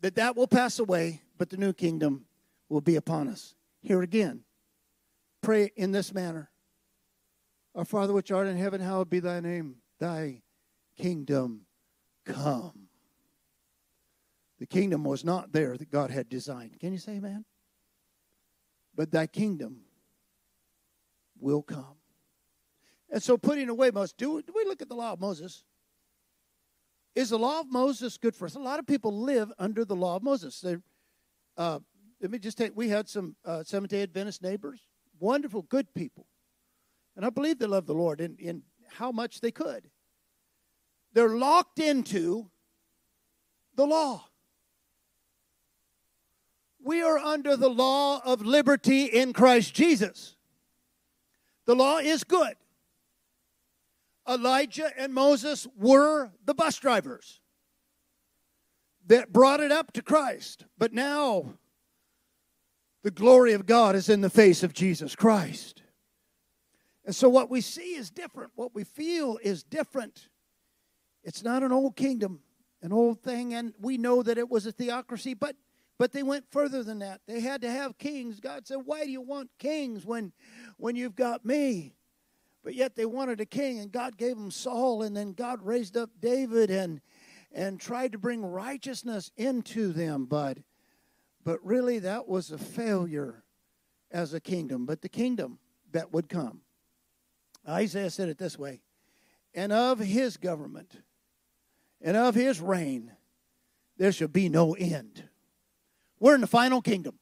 that 0.00 0.16
that 0.16 0.36
will 0.36 0.46
pass 0.48 0.78
away, 0.78 1.22
but 1.38 1.48
the 1.50 1.56
new 1.56 1.72
kingdom 1.72 2.26
will 2.68 2.80
be 2.80 2.96
upon 2.96 3.28
us. 3.28 3.54
Here 3.80 4.02
again, 4.02 4.44
pray 5.40 5.70
in 5.76 5.92
this 5.92 6.12
manner 6.12 6.50
Our 7.74 7.84
Father 7.84 8.12
which 8.12 8.32
art 8.32 8.46
in 8.46 8.56
heaven, 8.56 8.80
hallowed 8.80 9.10
be 9.10 9.20
thy 9.20 9.40
name, 9.40 9.76
thy 9.98 10.42
kingdom 10.98 11.62
come. 12.26 12.89
The 14.60 14.66
kingdom 14.66 15.04
was 15.04 15.24
not 15.24 15.52
there 15.52 15.76
that 15.76 15.90
God 15.90 16.10
had 16.10 16.28
designed. 16.28 16.78
Can 16.78 16.92
you 16.92 16.98
say 16.98 17.12
amen? 17.12 17.46
But 18.94 19.10
thy 19.10 19.26
kingdom 19.26 19.80
will 21.40 21.62
come. 21.62 21.96
And 23.10 23.22
so 23.22 23.38
putting 23.38 23.70
away 23.70 23.90
Moses, 23.90 24.12
do, 24.12 24.40
do 24.42 24.52
we 24.54 24.64
look 24.64 24.82
at 24.82 24.88
the 24.88 24.94
law 24.94 25.14
of 25.14 25.20
Moses? 25.20 25.64
Is 27.14 27.30
the 27.30 27.38
law 27.38 27.60
of 27.60 27.72
Moses 27.72 28.18
good 28.18 28.36
for 28.36 28.44
us? 28.44 28.54
A 28.54 28.60
lot 28.60 28.78
of 28.78 28.86
people 28.86 29.22
live 29.22 29.50
under 29.58 29.84
the 29.84 29.96
law 29.96 30.16
of 30.16 30.22
Moses. 30.22 30.60
They, 30.60 30.76
uh, 31.56 31.80
let 32.20 32.30
me 32.30 32.38
just 32.38 32.58
take, 32.58 32.72
we 32.76 32.90
had 32.90 33.08
some 33.08 33.36
uh, 33.44 33.64
Seventh 33.64 33.90
day 33.90 34.02
Adventist 34.02 34.42
neighbors, 34.42 34.82
wonderful, 35.18 35.62
good 35.62 35.92
people. 35.94 36.26
And 37.16 37.24
I 37.24 37.30
believe 37.30 37.58
they 37.58 37.66
love 37.66 37.86
the 37.86 37.94
Lord 37.94 38.20
in, 38.20 38.36
in 38.38 38.62
how 38.90 39.10
much 39.10 39.40
they 39.40 39.50
could. 39.50 39.88
They're 41.14 41.36
locked 41.36 41.78
into 41.80 42.50
the 43.74 43.86
law. 43.86 44.26
We 46.90 47.02
are 47.02 47.18
under 47.18 47.56
the 47.56 47.70
law 47.70 48.20
of 48.24 48.44
liberty 48.44 49.04
in 49.04 49.32
Christ 49.32 49.74
Jesus. 49.74 50.34
The 51.64 51.76
law 51.76 51.98
is 51.98 52.24
good. 52.24 52.56
Elijah 54.28 54.90
and 54.98 55.14
Moses 55.14 55.68
were 55.78 56.32
the 56.44 56.52
bus 56.52 56.78
drivers 56.78 57.38
that 59.06 59.32
brought 59.32 59.60
it 59.60 59.70
up 59.70 59.92
to 59.92 60.02
Christ. 60.02 60.64
But 60.78 60.92
now 60.92 61.54
the 63.04 63.12
glory 63.12 63.52
of 63.52 63.66
God 63.66 63.94
is 63.94 64.08
in 64.08 64.20
the 64.20 64.28
face 64.28 64.64
of 64.64 64.72
Jesus 64.72 65.14
Christ. 65.14 65.82
And 67.04 67.14
so 67.14 67.28
what 67.28 67.48
we 67.48 67.60
see 67.60 67.94
is 67.94 68.10
different. 68.10 68.50
What 68.56 68.74
we 68.74 68.82
feel 68.82 69.38
is 69.44 69.62
different. 69.62 70.26
It's 71.22 71.44
not 71.44 71.62
an 71.62 71.70
old 71.70 71.94
kingdom, 71.94 72.40
an 72.82 72.92
old 72.92 73.22
thing, 73.22 73.54
and 73.54 73.74
we 73.80 73.96
know 73.96 74.24
that 74.24 74.38
it 74.38 74.50
was 74.50 74.66
a 74.66 74.72
theocracy, 74.72 75.34
but 75.34 75.54
but 76.00 76.12
they 76.12 76.22
went 76.22 76.50
further 76.50 76.82
than 76.82 77.00
that. 77.00 77.20
They 77.26 77.40
had 77.40 77.60
to 77.60 77.70
have 77.70 77.98
kings. 77.98 78.40
God 78.40 78.66
said, 78.66 78.86
"Why 78.86 79.04
do 79.04 79.10
you 79.10 79.20
want 79.20 79.50
kings 79.58 80.06
when 80.06 80.32
when 80.78 80.96
you've 80.96 81.14
got 81.14 81.44
me?" 81.44 81.94
But 82.64 82.74
yet 82.74 82.96
they 82.96 83.04
wanted 83.04 83.38
a 83.38 83.44
king, 83.44 83.78
and 83.78 83.92
God 83.92 84.16
gave 84.16 84.38
them 84.38 84.50
Saul, 84.50 85.02
and 85.02 85.14
then 85.14 85.34
God 85.34 85.62
raised 85.62 85.98
up 85.98 86.08
David 86.18 86.70
and 86.70 87.02
and 87.52 87.78
tried 87.78 88.12
to 88.12 88.18
bring 88.18 88.42
righteousness 88.42 89.30
into 89.36 89.92
them, 89.92 90.24
but 90.24 90.56
but 91.44 91.62
really 91.62 91.98
that 91.98 92.26
was 92.26 92.50
a 92.50 92.56
failure 92.56 93.44
as 94.10 94.32
a 94.32 94.40
kingdom. 94.40 94.86
But 94.86 95.02
the 95.02 95.10
kingdom 95.10 95.58
that 95.92 96.14
would 96.14 96.30
come. 96.30 96.62
Isaiah 97.68 98.08
said 98.08 98.30
it 98.30 98.38
this 98.38 98.58
way, 98.58 98.80
and 99.52 99.70
of 99.70 99.98
his 99.98 100.38
government 100.38 101.02
and 102.00 102.16
of 102.16 102.34
his 102.34 102.58
reign 102.58 103.12
there 103.98 104.12
shall 104.12 104.28
be 104.28 104.48
no 104.48 104.72
end. 104.72 105.28
We're 106.20 106.34
in 106.34 106.42
the 106.42 106.46
final 106.46 106.82
kingdom. 106.82 107.18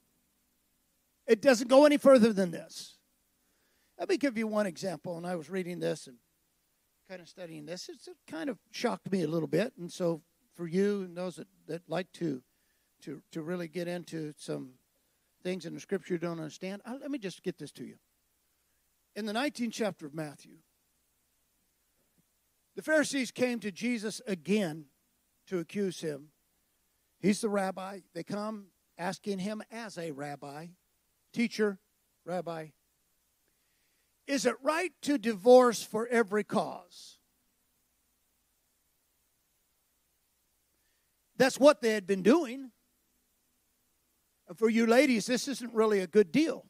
It 1.26 1.40
doesn't 1.40 1.68
go 1.68 1.86
any 1.86 1.96
further 1.96 2.32
than 2.32 2.50
this. 2.50 2.98
Let 3.98 4.08
me 4.08 4.16
give 4.16 4.36
you 4.36 4.46
one 4.46 4.66
example. 4.66 5.16
And 5.16 5.26
I 5.26 5.36
was 5.36 5.48
reading 5.48 5.78
this 5.78 6.06
and 6.06 6.16
kind 7.08 7.20
of 7.20 7.28
studying 7.28 7.64
this. 7.64 7.88
It's, 7.88 8.08
it 8.08 8.16
kind 8.26 8.50
of 8.50 8.58
shocked 8.70 9.10
me 9.10 9.22
a 9.22 9.28
little 9.28 9.48
bit. 9.48 9.72
And 9.78 9.90
so, 9.90 10.22
for 10.56 10.66
you 10.66 11.02
and 11.02 11.16
those 11.16 11.36
that, 11.36 11.46
that 11.68 11.82
like 11.88 12.10
to, 12.14 12.42
to, 13.02 13.22
to 13.32 13.42
really 13.42 13.68
get 13.68 13.86
into 13.86 14.34
some 14.36 14.70
things 15.42 15.64
in 15.64 15.74
the 15.74 15.80
scripture 15.80 16.14
you 16.14 16.18
don't 16.18 16.40
understand, 16.40 16.82
I, 16.84 16.96
let 16.96 17.10
me 17.10 17.18
just 17.18 17.42
get 17.42 17.58
this 17.58 17.70
to 17.72 17.84
you. 17.84 17.96
In 19.14 19.26
the 19.26 19.32
19th 19.32 19.72
chapter 19.72 20.06
of 20.06 20.14
Matthew, 20.14 20.56
the 22.74 22.82
Pharisees 22.82 23.30
came 23.30 23.60
to 23.60 23.70
Jesus 23.70 24.20
again 24.26 24.86
to 25.46 25.58
accuse 25.58 26.00
him. 26.00 26.28
He's 27.20 27.40
the 27.40 27.48
rabbi. 27.48 28.00
They 28.14 28.22
come 28.22 28.66
asking 28.98 29.38
him 29.38 29.62
as 29.70 29.96
a 29.96 30.10
rabbi, 30.10 30.66
teacher, 31.32 31.78
rabbi, 32.24 32.68
is 34.26 34.44
it 34.44 34.56
right 34.62 34.92
to 35.02 35.16
divorce 35.16 35.82
for 35.82 36.06
every 36.08 36.44
cause? 36.44 37.16
That's 41.38 41.58
what 41.58 41.80
they 41.80 41.92
had 41.92 42.06
been 42.06 42.22
doing. 42.22 42.72
For 44.56 44.68
you 44.68 44.86
ladies, 44.86 45.26
this 45.26 45.46
isn't 45.46 45.72
really 45.72 46.00
a 46.00 46.06
good 46.06 46.32
deal. 46.32 46.66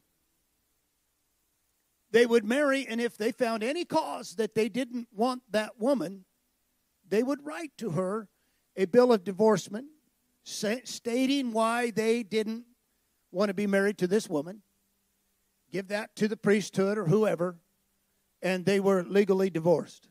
They 2.11 2.25
would 2.25 2.45
marry, 2.45 2.87
and 2.87 3.01
if 3.01 3.17
they 3.17 3.31
found 3.31 3.63
any 3.63 3.85
cause 3.85 4.35
that 4.35 4.55
they 4.55 4.69
didn't 4.69 5.07
want 5.11 5.43
that 5.49 5.79
woman, 5.79 6.25
they 7.07 7.23
would 7.23 7.45
write 7.45 7.71
to 7.77 7.91
her 7.91 8.29
a 8.75 8.85
bill 8.85 9.11
of 9.11 9.23
divorcement 9.23 9.87
stating 10.43 11.51
why 11.51 11.91
they 11.91 12.23
didn't 12.23 12.65
want 13.31 13.49
to 13.49 13.53
be 13.53 13.67
married 13.67 13.97
to 13.99 14.07
this 14.07 14.29
woman, 14.29 14.61
give 15.71 15.87
that 15.89 16.15
to 16.15 16.27
the 16.27 16.37
priesthood 16.37 16.97
or 16.97 17.05
whoever, 17.05 17.57
and 18.41 18.65
they 18.65 18.79
were 18.79 19.03
legally 19.03 19.49
divorced. 19.49 20.09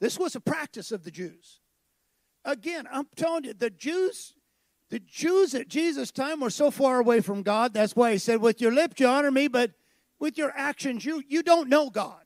This 0.00 0.18
was 0.18 0.34
a 0.34 0.40
practice 0.40 0.92
of 0.92 1.04
the 1.04 1.10
Jews. 1.10 1.60
Again, 2.44 2.88
I'm 2.90 3.06
telling 3.16 3.44
you, 3.44 3.54
the 3.54 3.70
Jews, 3.70 4.34
the 4.88 4.98
Jews 4.98 5.54
at 5.54 5.68
Jesus' 5.68 6.10
time 6.10 6.40
were 6.40 6.50
so 6.50 6.70
far 6.70 6.98
away 6.98 7.20
from 7.20 7.42
God. 7.42 7.74
That's 7.74 7.94
why 7.94 8.12
he 8.12 8.18
said, 8.18 8.40
With 8.40 8.60
your 8.60 8.72
lips 8.72 8.98
you 8.98 9.06
honor 9.06 9.30
me, 9.30 9.48
but 9.48 9.72
with 10.18 10.38
your 10.38 10.52
actions 10.56 11.04
you, 11.04 11.22
you 11.28 11.42
don't 11.42 11.68
know 11.68 11.90
God. 11.90 12.24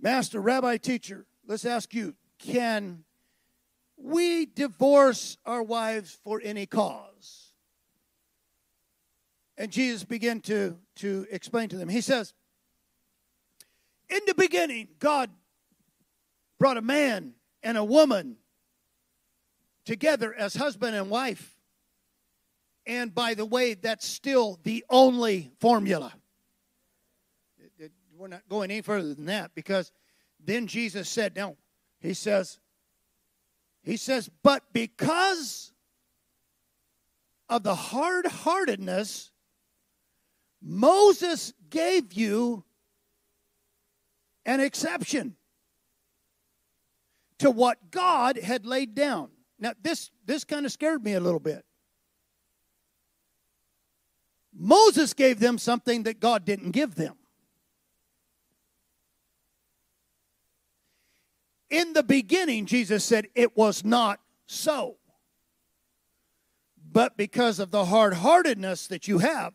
Master, 0.00 0.40
rabbi, 0.40 0.76
teacher, 0.76 1.26
let's 1.46 1.64
ask 1.64 1.94
you, 1.94 2.14
can 2.38 3.04
we 4.04 4.44
divorce 4.44 5.38
our 5.46 5.62
wives 5.62 6.18
for 6.22 6.38
any 6.44 6.66
cause. 6.66 7.52
And 9.56 9.72
Jesus 9.72 10.04
began 10.04 10.40
to, 10.42 10.76
to 10.96 11.26
explain 11.30 11.70
to 11.70 11.78
them. 11.78 11.88
He 11.88 12.02
says, 12.02 12.34
In 14.10 14.20
the 14.26 14.34
beginning, 14.34 14.88
God 14.98 15.30
brought 16.58 16.76
a 16.76 16.82
man 16.82 17.32
and 17.62 17.78
a 17.78 17.84
woman 17.84 18.36
together 19.86 20.34
as 20.34 20.54
husband 20.54 20.94
and 20.94 21.08
wife. 21.08 21.56
And 22.86 23.14
by 23.14 23.32
the 23.32 23.46
way, 23.46 23.72
that's 23.72 24.06
still 24.06 24.60
the 24.64 24.84
only 24.90 25.50
formula. 25.60 26.12
We're 28.18 28.28
not 28.28 28.46
going 28.50 28.70
any 28.70 28.82
further 28.82 29.14
than 29.14 29.26
that 29.26 29.54
because 29.54 29.92
then 30.38 30.66
Jesus 30.66 31.08
said, 31.08 31.34
No, 31.34 31.56
he 32.00 32.12
says, 32.12 32.60
he 33.84 33.96
says, 33.96 34.30
But 34.42 34.62
because 34.72 35.72
of 37.48 37.62
the 37.62 37.74
hard 37.74 38.26
heartedness, 38.26 39.30
Moses 40.62 41.52
gave 41.68 42.14
you 42.14 42.64
an 44.46 44.60
exception 44.60 45.36
to 47.38 47.50
what 47.50 47.90
God 47.90 48.38
had 48.38 48.64
laid 48.64 48.94
down. 48.94 49.30
Now, 49.58 49.72
this, 49.82 50.10
this 50.24 50.44
kind 50.44 50.64
of 50.64 50.72
scared 50.72 51.04
me 51.04 51.12
a 51.14 51.20
little 51.20 51.40
bit. 51.40 51.64
Moses 54.56 55.12
gave 55.14 55.40
them 55.40 55.58
something 55.58 56.04
that 56.04 56.20
God 56.20 56.44
didn't 56.44 56.70
give 56.70 56.94
them. 56.94 57.16
In 61.74 61.92
the 61.92 62.04
beginning, 62.04 62.66
Jesus 62.66 63.04
said, 63.04 63.26
it 63.34 63.56
was 63.56 63.84
not 63.84 64.20
so. 64.46 64.98
But 66.92 67.16
because 67.16 67.58
of 67.58 67.72
the 67.72 67.86
hard 67.86 68.14
heartedness 68.14 68.86
that 68.86 69.08
you 69.08 69.18
have, 69.18 69.54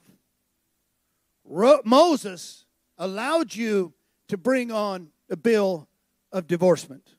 Moses 1.46 2.66
allowed 2.98 3.56
you 3.56 3.94
to 4.28 4.38
bring 4.38 4.70
on 4.70 5.12
a 5.30 5.38
bill 5.38 5.88
of 6.34 6.46
divorcement. 6.46 7.16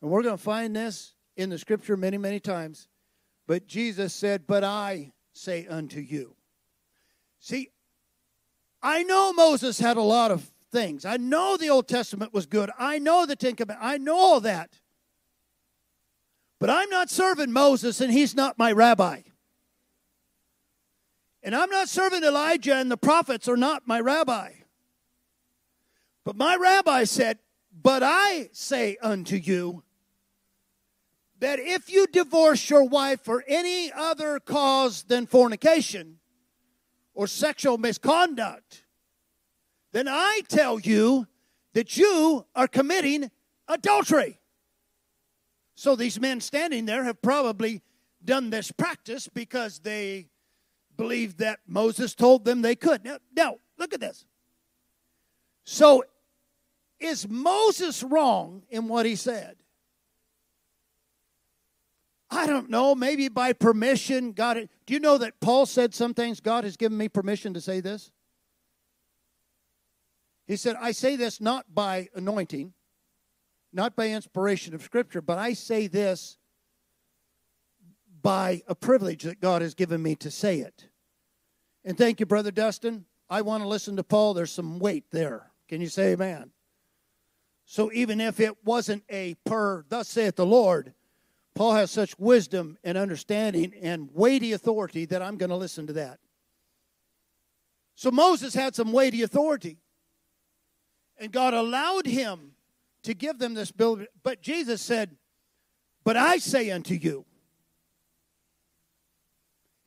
And 0.00 0.10
we're 0.10 0.22
going 0.22 0.38
to 0.38 0.42
find 0.42 0.74
this 0.74 1.12
in 1.36 1.50
the 1.50 1.58
scripture 1.58 1.98
many, 1.98 2.16
many 2.16 2.40
times. 2.40 2.88
But 3.46 3.66
Jesus 3.66 4.14
said, 4.14 4.46
But 4.46 4.64
I 4.64 5.12
say 5.34 5.66
unto 5.66 6.00
you. 6.00 6.36
See, 7.38 7.68
I 8.82 9.02
know 9.02 9.34
Moses 9.34 9.78
had 9.78 9.98
a 9.98 10.02
lot 10.02 10.30
of 10.30 10.50
things. 10.72 11.04
I 11.04 11.18
know 11.18 11.56
the 11.56 11.70
Old 11.70 11.86
Testament 11.86 12.34
was 12.34 12.46
good. 12.46 12.70
I 12.78 12.98
know 12.98 13.26
the 13.26 13.36
Ten 13.36 13.54
Commandments. 13.54 13.86
I 13.86 13.98
know 13.98 14.16
all 14.16 14.40
that. 14.40 14.80
But 16.58 16.70
I'm 16.70 16.88
not 16.90 17.10
serving 17.10 17.52
Moses 17.52 18.00
and 18.00 18.12
he's 18.12 18.34
not 18.34 18.58
my 18.58 18.72
rabbi. 18.72 19.20
And 21.42 21.54
I'm 21.54 21.70
not 21.70 21.88
serving 21.88 22.24
Elijah 22.24 22.76
and 22.76 22.90
the 22.90 22.96
prophets 22.96 23.48
are 23.48 23.56
not 23.56 23.86
my 23.86 24.00
rabbi. 24.00 24.52
But 26.24 26.36
my 26.36 26.56
rabbi 26.56 27.04
said, 27.04 27.38
But 27.82 28.02
I 28.04 28.48
say 28.52 28.96
unto 29.02 29.36
you 29.36 29.82
that 31.40 31.58
if 31.58 31.90
you 31.90 32.06
divorce 32.06 32.70
your 32.70 32.84
wife 32.84 33.20
for 33.22 33.42
any 33.48 33.90
other 33.92 34.38
cause 34.38 35.02
than 35.02 35.26
fornication 35.26 36.18
or 37.12 37.26
sexual 37.26 37.76
misconduct, 37.76 38.81
then 39.92 40.08
I 40.08 40.40
tell 40.48 40.80
you 40.80 41.26
that 41.74 41.96
you 41.96 42.46
are 42.54 42.68
committing 42.68 43.30
adultery. 43.68 44.38
So 45.74 45.96
these 45.96 46.20
men 46.20 46.40
standing 46.40 46.84
there 46.84 47.04
have 47.04 47.22
probably 47.22 47.82
done 48.24 48.50
this 48.50 48.70
practice 48.70 49.28
because 49.28 49.80
they 49.80 50.28
believed 50.96 51.38
that 51.38 51.60
Moses 51.66 52.14
told 52.14 52.44
them 52.44 52.62
they 52.62 52.76
could. 52.76 53.04
Now, 53.04 53.18
now 53.34 53.56
look 53.78 53.94
at 53.94 54.00
this. 54.00 54.24
So 55.64 56.04
is 57.00 57.28
Moses 57.28 58.02
wrong 58.02 58.62
in 58.70 58.88
what 58.88 59.06
he 59.06 59.16
said? 59.16 59.56
I 62.30 62.46
don't 62.46 62.70
know, 62.70 62.94
maybe 62.94 63.28
by 63.28 63.52
permission, 63.52 64.32
God. 64.32 64.68
Do 64.86 64.94
you 64.94 65.00
know 65.00 65.18
that 65.18 65.38
Paul 65.40 65.66
said 65.66 65.94
some 65.94 66.14
things? 66.14 66.40
God 66.40 66.64
has 66.64 66.78
given 66.78 66.96
me 66.96 67.08
permission 67.08 67.52
to 67.54 67.60
say 67.60 67.80
this. 67.80 68.10
He 70.52 70.58
said, 70.58 70.76
I 70.78 70.92
say 70.92 71.16
this 71.16 71.40
not 71.40 71.74
by 71.74 72.10
anointing, 72.14 72.74
not 73.72 73.96
by 73.96 74.08
inspiration 74.08 74.74
of 74.74 74.82
Scripture, 74.82 75.22
but 75.22 75.38
I 75.38 75.54
say 75.54 75.86
this 75.86 76.36
by 78.20 78.60
a 78.68 78.74
privilege 78.74 79.22
that 79.22 79.40
God 79.40 79.62
has 79.62 79.72
given 79.72 80.02
me 80.02 80.14
to 80.16 80.30
say 80.30 80.58
it. 80.58 80.88
And 81.86 81.96
thank 81.96 82.20
you, 82.20 82.26
Brother 82.26 82.50
Dustin. 82.50 83.06
I 83.30 83.40
want 83.40 83.62
to 83.62 83.66
listen 83.66 83.96
to 83.96 84.04
Paul. 84.04 84.34
There's 84.34 84.52
some 84.52 84.78
weight 84.78 85.06
there. 85.10 85.52
Can 85.70 85.80
you 85.80 85.88
say 85.88 86.12
amen? 86.12 86.50
So 87.64 87.90
even 87.90 88.20
if 88.20 88.38
it 88.38 88.62
wasn't 88.62 89.04
a 89.08 89.36
per, 89.46 89.86
thus 89.88 90.08
saith 90.08 90.36
the 90.36 90.44
Lord, 90.44 90.92
Paul 91.54 91.72
has 91.72 91.90
such 91.90 92.18
wisdom 92.18 92.76
and 92.84 92.98
understanding 92.98 93.72
and 93.80 94.10
weighty 94.12 94.52
authority 94.52 95.06
that 95.06 95.22
I'm 95.22 95.38
going 95.38 95.48
to 95.48 95.56
listen 95.56 95.86
to 95.86 95.94
that. 95.94 96.18
So 97.94 98.10
Moses 98.10 98.52
had 98.52 98.74
some 98.74 98.92
weighty 98.92 99.22
authority. 99.22 99.78
And 101.18 101.30
God 101.30 101.54
allowed 101.54 102.06
him 102.06 102.52
to 103.04 103.14
give 103.14 103.38
them 103.38 103.54
this 103.54 103.70
building. 103.70 104.06
But 104.22 104.42
Jesus 104.42 104.80
said, 104.80 105.16
But 106.04 106.16
I 106.16 106.38
say 106.38 106.70
unto 106.70 106.94
you, 106.94 107.24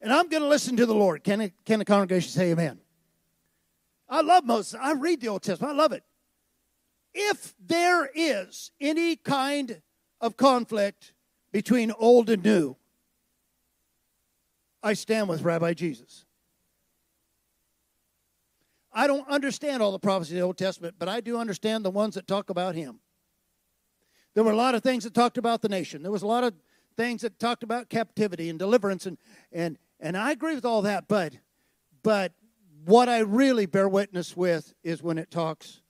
and 0.02 0.14
I'm 0.14 0.30
going 0.30 0.44
to 0.44 0.50
listen 0.50 0.78
to 0.78 0.86
the 0.86 0.94
Lord. 0.94 1.24
Can, 1.24 1.42
it, 1.42 1.54
can 1.66 1.80
the 1.80 1.86
congregation 1.86 2.32
say 2.32 2.52
amen? 2.52 2.80
I 4.08 4.22
love 4.22 4.46
Moses. 4.46 4.80
I 4.80 4.94
read 4.94 5.22
the 5.22 5.30
Old 5.30 5.42
Testament. 5.42 5.74
I 5.74 5.76
love 5.76 5.92
it. 5.92 6.04
If 7.14 7.56
there 7.60 8.10
is 8.14 8.72
any 8.80 9.16
kind 9.16 9.82
of 10.22 10.38
conflict 10.38 11.14
between 11.52 11.92
old 11.98 12.30
and 12.30 12.44
new, 12.44 12.76
I 14.84 14.94
stand 14.94 15.28
with 15.28 15.42
Rabbi 15.42 15.74
Jesus. 15.74 16.25
I 18.96 19.08
don't 19.08 19.28
understand 19.28 19.84
all 19.84 19.92
the 19.92 20.00
prophecies 20.00 20.34
of 20.34 20.38
the 20.38 20.46
Old 20.46 20.58
Testament, 20.58 20.96
but 20.98 21.10
I 21.10 21.20
do 21.20 21.38
understand 21.38 21.84
the 21.84 21.92
ones 21.92 22.16
that 22.16 22.28
talk 22.28 22.50
about 22.50 22.76
him. 22.76 23.02
There 24.34 24.44
were 24.44 24.52
a 24.52 24.56
lot 24.56 24.74
of 24.74 24.84
things 24.84 25.04
that 25.04 25.14
talked 25.14 25.38
about 25.38 25.62
the 25.62 25.70
nation. 25.70 26.02
There 26.02 26.12
was 26.12 26.24
a 26.24 26.28
lot 26.28 26.46
of 26.46 26.54
things 26.96 27.22
that 27.22 27.38
talked 27.38 27.62
about 27.62 27.90
captivity 27.90 28.50
and 28.50 28.58
deliverance 28.58 29.06
and 29.06 29.18
and 29.52 29.78
and 30.00 30.18
I 30.18 30.32
agree 30.32 30.56
with 30.56 30.66
all 30.66 30.82
that, 30.84 31.08
but 31.08 31.34
but 32.04 32.34
what 32.86 33.10
I 33.10 33.20
really 33.20 33.66
bear 33.66 33.90
witness 33.90 34.36
with 34.36 34.74
is 34.84 35.04
when 35.04 35.18
it 35.18 35.32
talks 35.32 35.82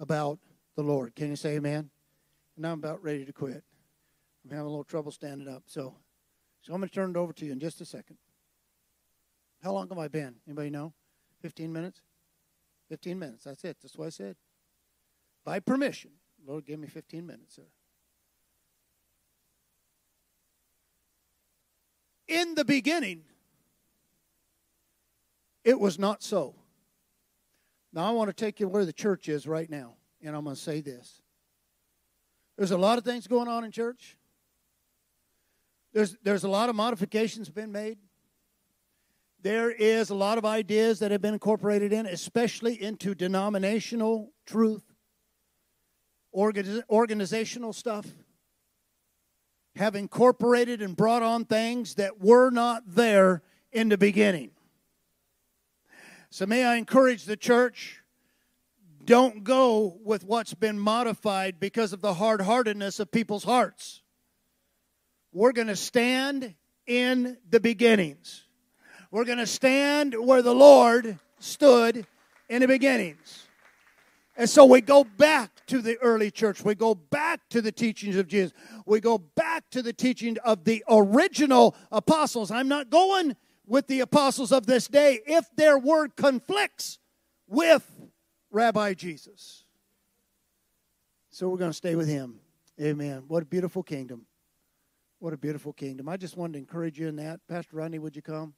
about 0.00 0.38
the 0.76 0.82
Lord. 0.82 1.14
Can 1.14 1.28
you 1.28 1.36
say 1.36 1.56
amen? 1.56 1.90
And 2.56 2.66
I'm 2.66 2.78
about 2.78 3.02
ready 3.02 3.24
to 3.24 3.32
quit. 3.32 3.62
I'm 4.44 4.50
having 4.50 4.66
a 4.66 4.68
little 4.68 4.84
trouble 4.84 5.10
standing 5.10 5.48
up. 5.48 5.64
So, 5.66 5.94
so 6.62 6.72
I'm 6.72 6.80
going 6.80 6.88
to 6.88 6.94
turn 6.94 7.10
it 7.10 7.16
over 7.16 7.32
to 7.32 7.44
you 7.44 7.52
in 7.52 7.58
just 7.58 7.80
a 7.80 7.84
second. 7.84 8.18
How 9.62 9.72
long 9.72 9.88
have 9.88 9.98
I 9.98 10.08
been? 10.08 10.36
Anybody 10.46 10.70
know? 10.70 10.92
15 11.40 11.72
minutes? 11.72 12.02
15 12.88 13.18
minutes. 13.18 13.44
That's 13.44 13.64
it. 13.64 13.76
That's 13.82 13.96
what 13.96 14.06
I 14.06 14.10
said. 14.10 14.36
By 15.44 15.60
permission. 15.60 16.10
Lord, 16.46 16.66
give 16.66 16.78
me 16.78 16.88
15 16.88 17.26
minutes, 17.26 17.56
sir. 17.56 17.62
In 22.28 22.54
the 22.54 22.64
beginning, 22.64 23.24
it 25.62 25.78
was 25.78 25.98
not 25.98 26.22
so. 26.22 26.54
Now, 27.92 28.06
I 28.06 28.10
want 28.10 28.28
to 28.28 28.34
take 28.34 28.60
you 28.60 28.68
where 28.68 28.84
the 28.84 28.92
church 28.92 29.28
is 29.28 29.46
right 29.46 29.68
now, 29.68 29.94
and 30.22 30.34
I'm 30.34 30.44
going 30.44 30.56
to 30.56 30.60
say 30.60 30.80
this. 30.80 31.22
There's 32.56 32.70
a 32.70 32.78
lot 32.78 32.98
of 32.98 33.04
things 33.04 33.26
going 33.26 33.48
on 33.48 33.64
in 33.64 33.70
church. 33.70 34.16
There's, 35.92 36.16
there's 36.22 36.44
a 36.44 36.48
lot 36.48 36.68
of 36.68 36.76
modifications 36.76 37.48
been 37.50 37.72
made. 37.72 37.98
There 39.44 39.70
is 39.70 40.08
a 40.08 40.14
lot 40.14 40.38
of 40.38 40.46
ideas 40.46 41.00
that 41.00 41.10
have 41.10 41.20
been 41.20 41.34
incorporated 41.34 41.92
in, 41.92 42.06
especially 42.06 42.82
into 42.82 43.14
denominational 43.14 44.32
truth, 44.46 44.82
organizational 46.34 47.74
stuff, 47.74 48.06
have 49.76 49.96
incorporated 49.96 50.80
and 50.80 50.96
brought 50.96 51.22
on 51.22 51.44
things 51.44 51.96
that 51.96 52.22
were 52.22 52.48
not 52.48 52.84
there 52.86 53.42
in 53.70 53.90
the 53.90 53.98
beginning. 53.98 54.50
So, 56.30 56.46
may 56.46 56.64
I 56.64 56.76
encourage 56.76 57.26
the 57.26 57.36
church 57.36 58.02
don't 59.04 59.44
go 59.44 59.98
with 60.02 60.24
what's 60.24 60.54
been 60.54 60.78
modified 60.78 61.60
because 61.60 61.92
of 61.92 62.00
the 62.00 62.14
hard 62.14 62.40
heartedness 62.40 62.98
of 62.98 63.10
people's 63.12 63.44
hearts. 63.44 64.00
We're 65.34 65.52
going 65.52 65.68
to 65.68 65.76
stand 65.76 66.54
in 66.86 67.36
the 67.50 67.60
beginnings. 67.60 68.43
We're 69.14 69.24
going 69.24 69.38
to 69.38 69.46
stand 69.46 70.16
where 70.18 70.42
the 70.42 70.52
Lord 70.52 71.20
stood 71.38 72.04
in 72.48 72.62
the 72.62 72.66
beginnings. 72.66 73.46
And 74.36 74.50
so 74.50 74.64
we 74.64 74.80
go 74.80 75.04
back 75.04 75.64
to 75.66 75.80
the 75.80 75.96
early 75.98 76.32
church. 76.32 76.64
We 76.64 76.74
go 76.74 76.96
back 76.96 77.48
to 77.50 77.62
the 77.62 77.70
teachings 77.70 78.16
of 78.16 78.26
Jesus. 78.26 78.52
We 78.86 78.98
go 78.98 79.18
back 79.18 79.70
to 79.70 79.82
the 79.82 79.92
teaching 79.92 80.36
of 80.44 80.64
the 80.64 80.82
original 80.88 81.76
apostles. 81.92 82.50
I'm 82.50 82.66
not 82.66 82.90
going 82.90 83.36
with 83.68 83.86
the 83.86 84.00
apostles 84.00 84.50
of 84.50 84.66
this 84.66 84.88
day 84.88 85.20
if 85.26 85.46
their 85.54 85.78
word 85.78 86.16
conflicts 86.16 86.98
with 87.46 87.88
Rabbi 88.50 88.94
Jesus. 88.94 89.62
So 91.30 91.48
we're 91.48 91.58
going 91.58 91.70
to 91.70 91.76
stay 91.76 91.94
with 91.94 92.08
him. 92.08 92.40
Amen. 92.82 93.22
What 93.28 93.44
a 93.44 93.46
beautiful 93.46 93.84
kingdom. 93.84 94.26
What 95.20 95.32
a 95.32 95.36
beautiful 95.36 95.72
kingdom. 95.72 96.08
I 96.08 96.16
just 96.16 96.36
wanted 96.36 96.54
to 96.54 96.58
encourage 96.58 96.98
you 96.98 97.06
in 97.06 97.14
that. 97.16 97.38
Pastor 97.46 97.76
Rodney, 97.76 98.00
would 98.00 98.16
you 98.16 98.22
come? 98.22 98.54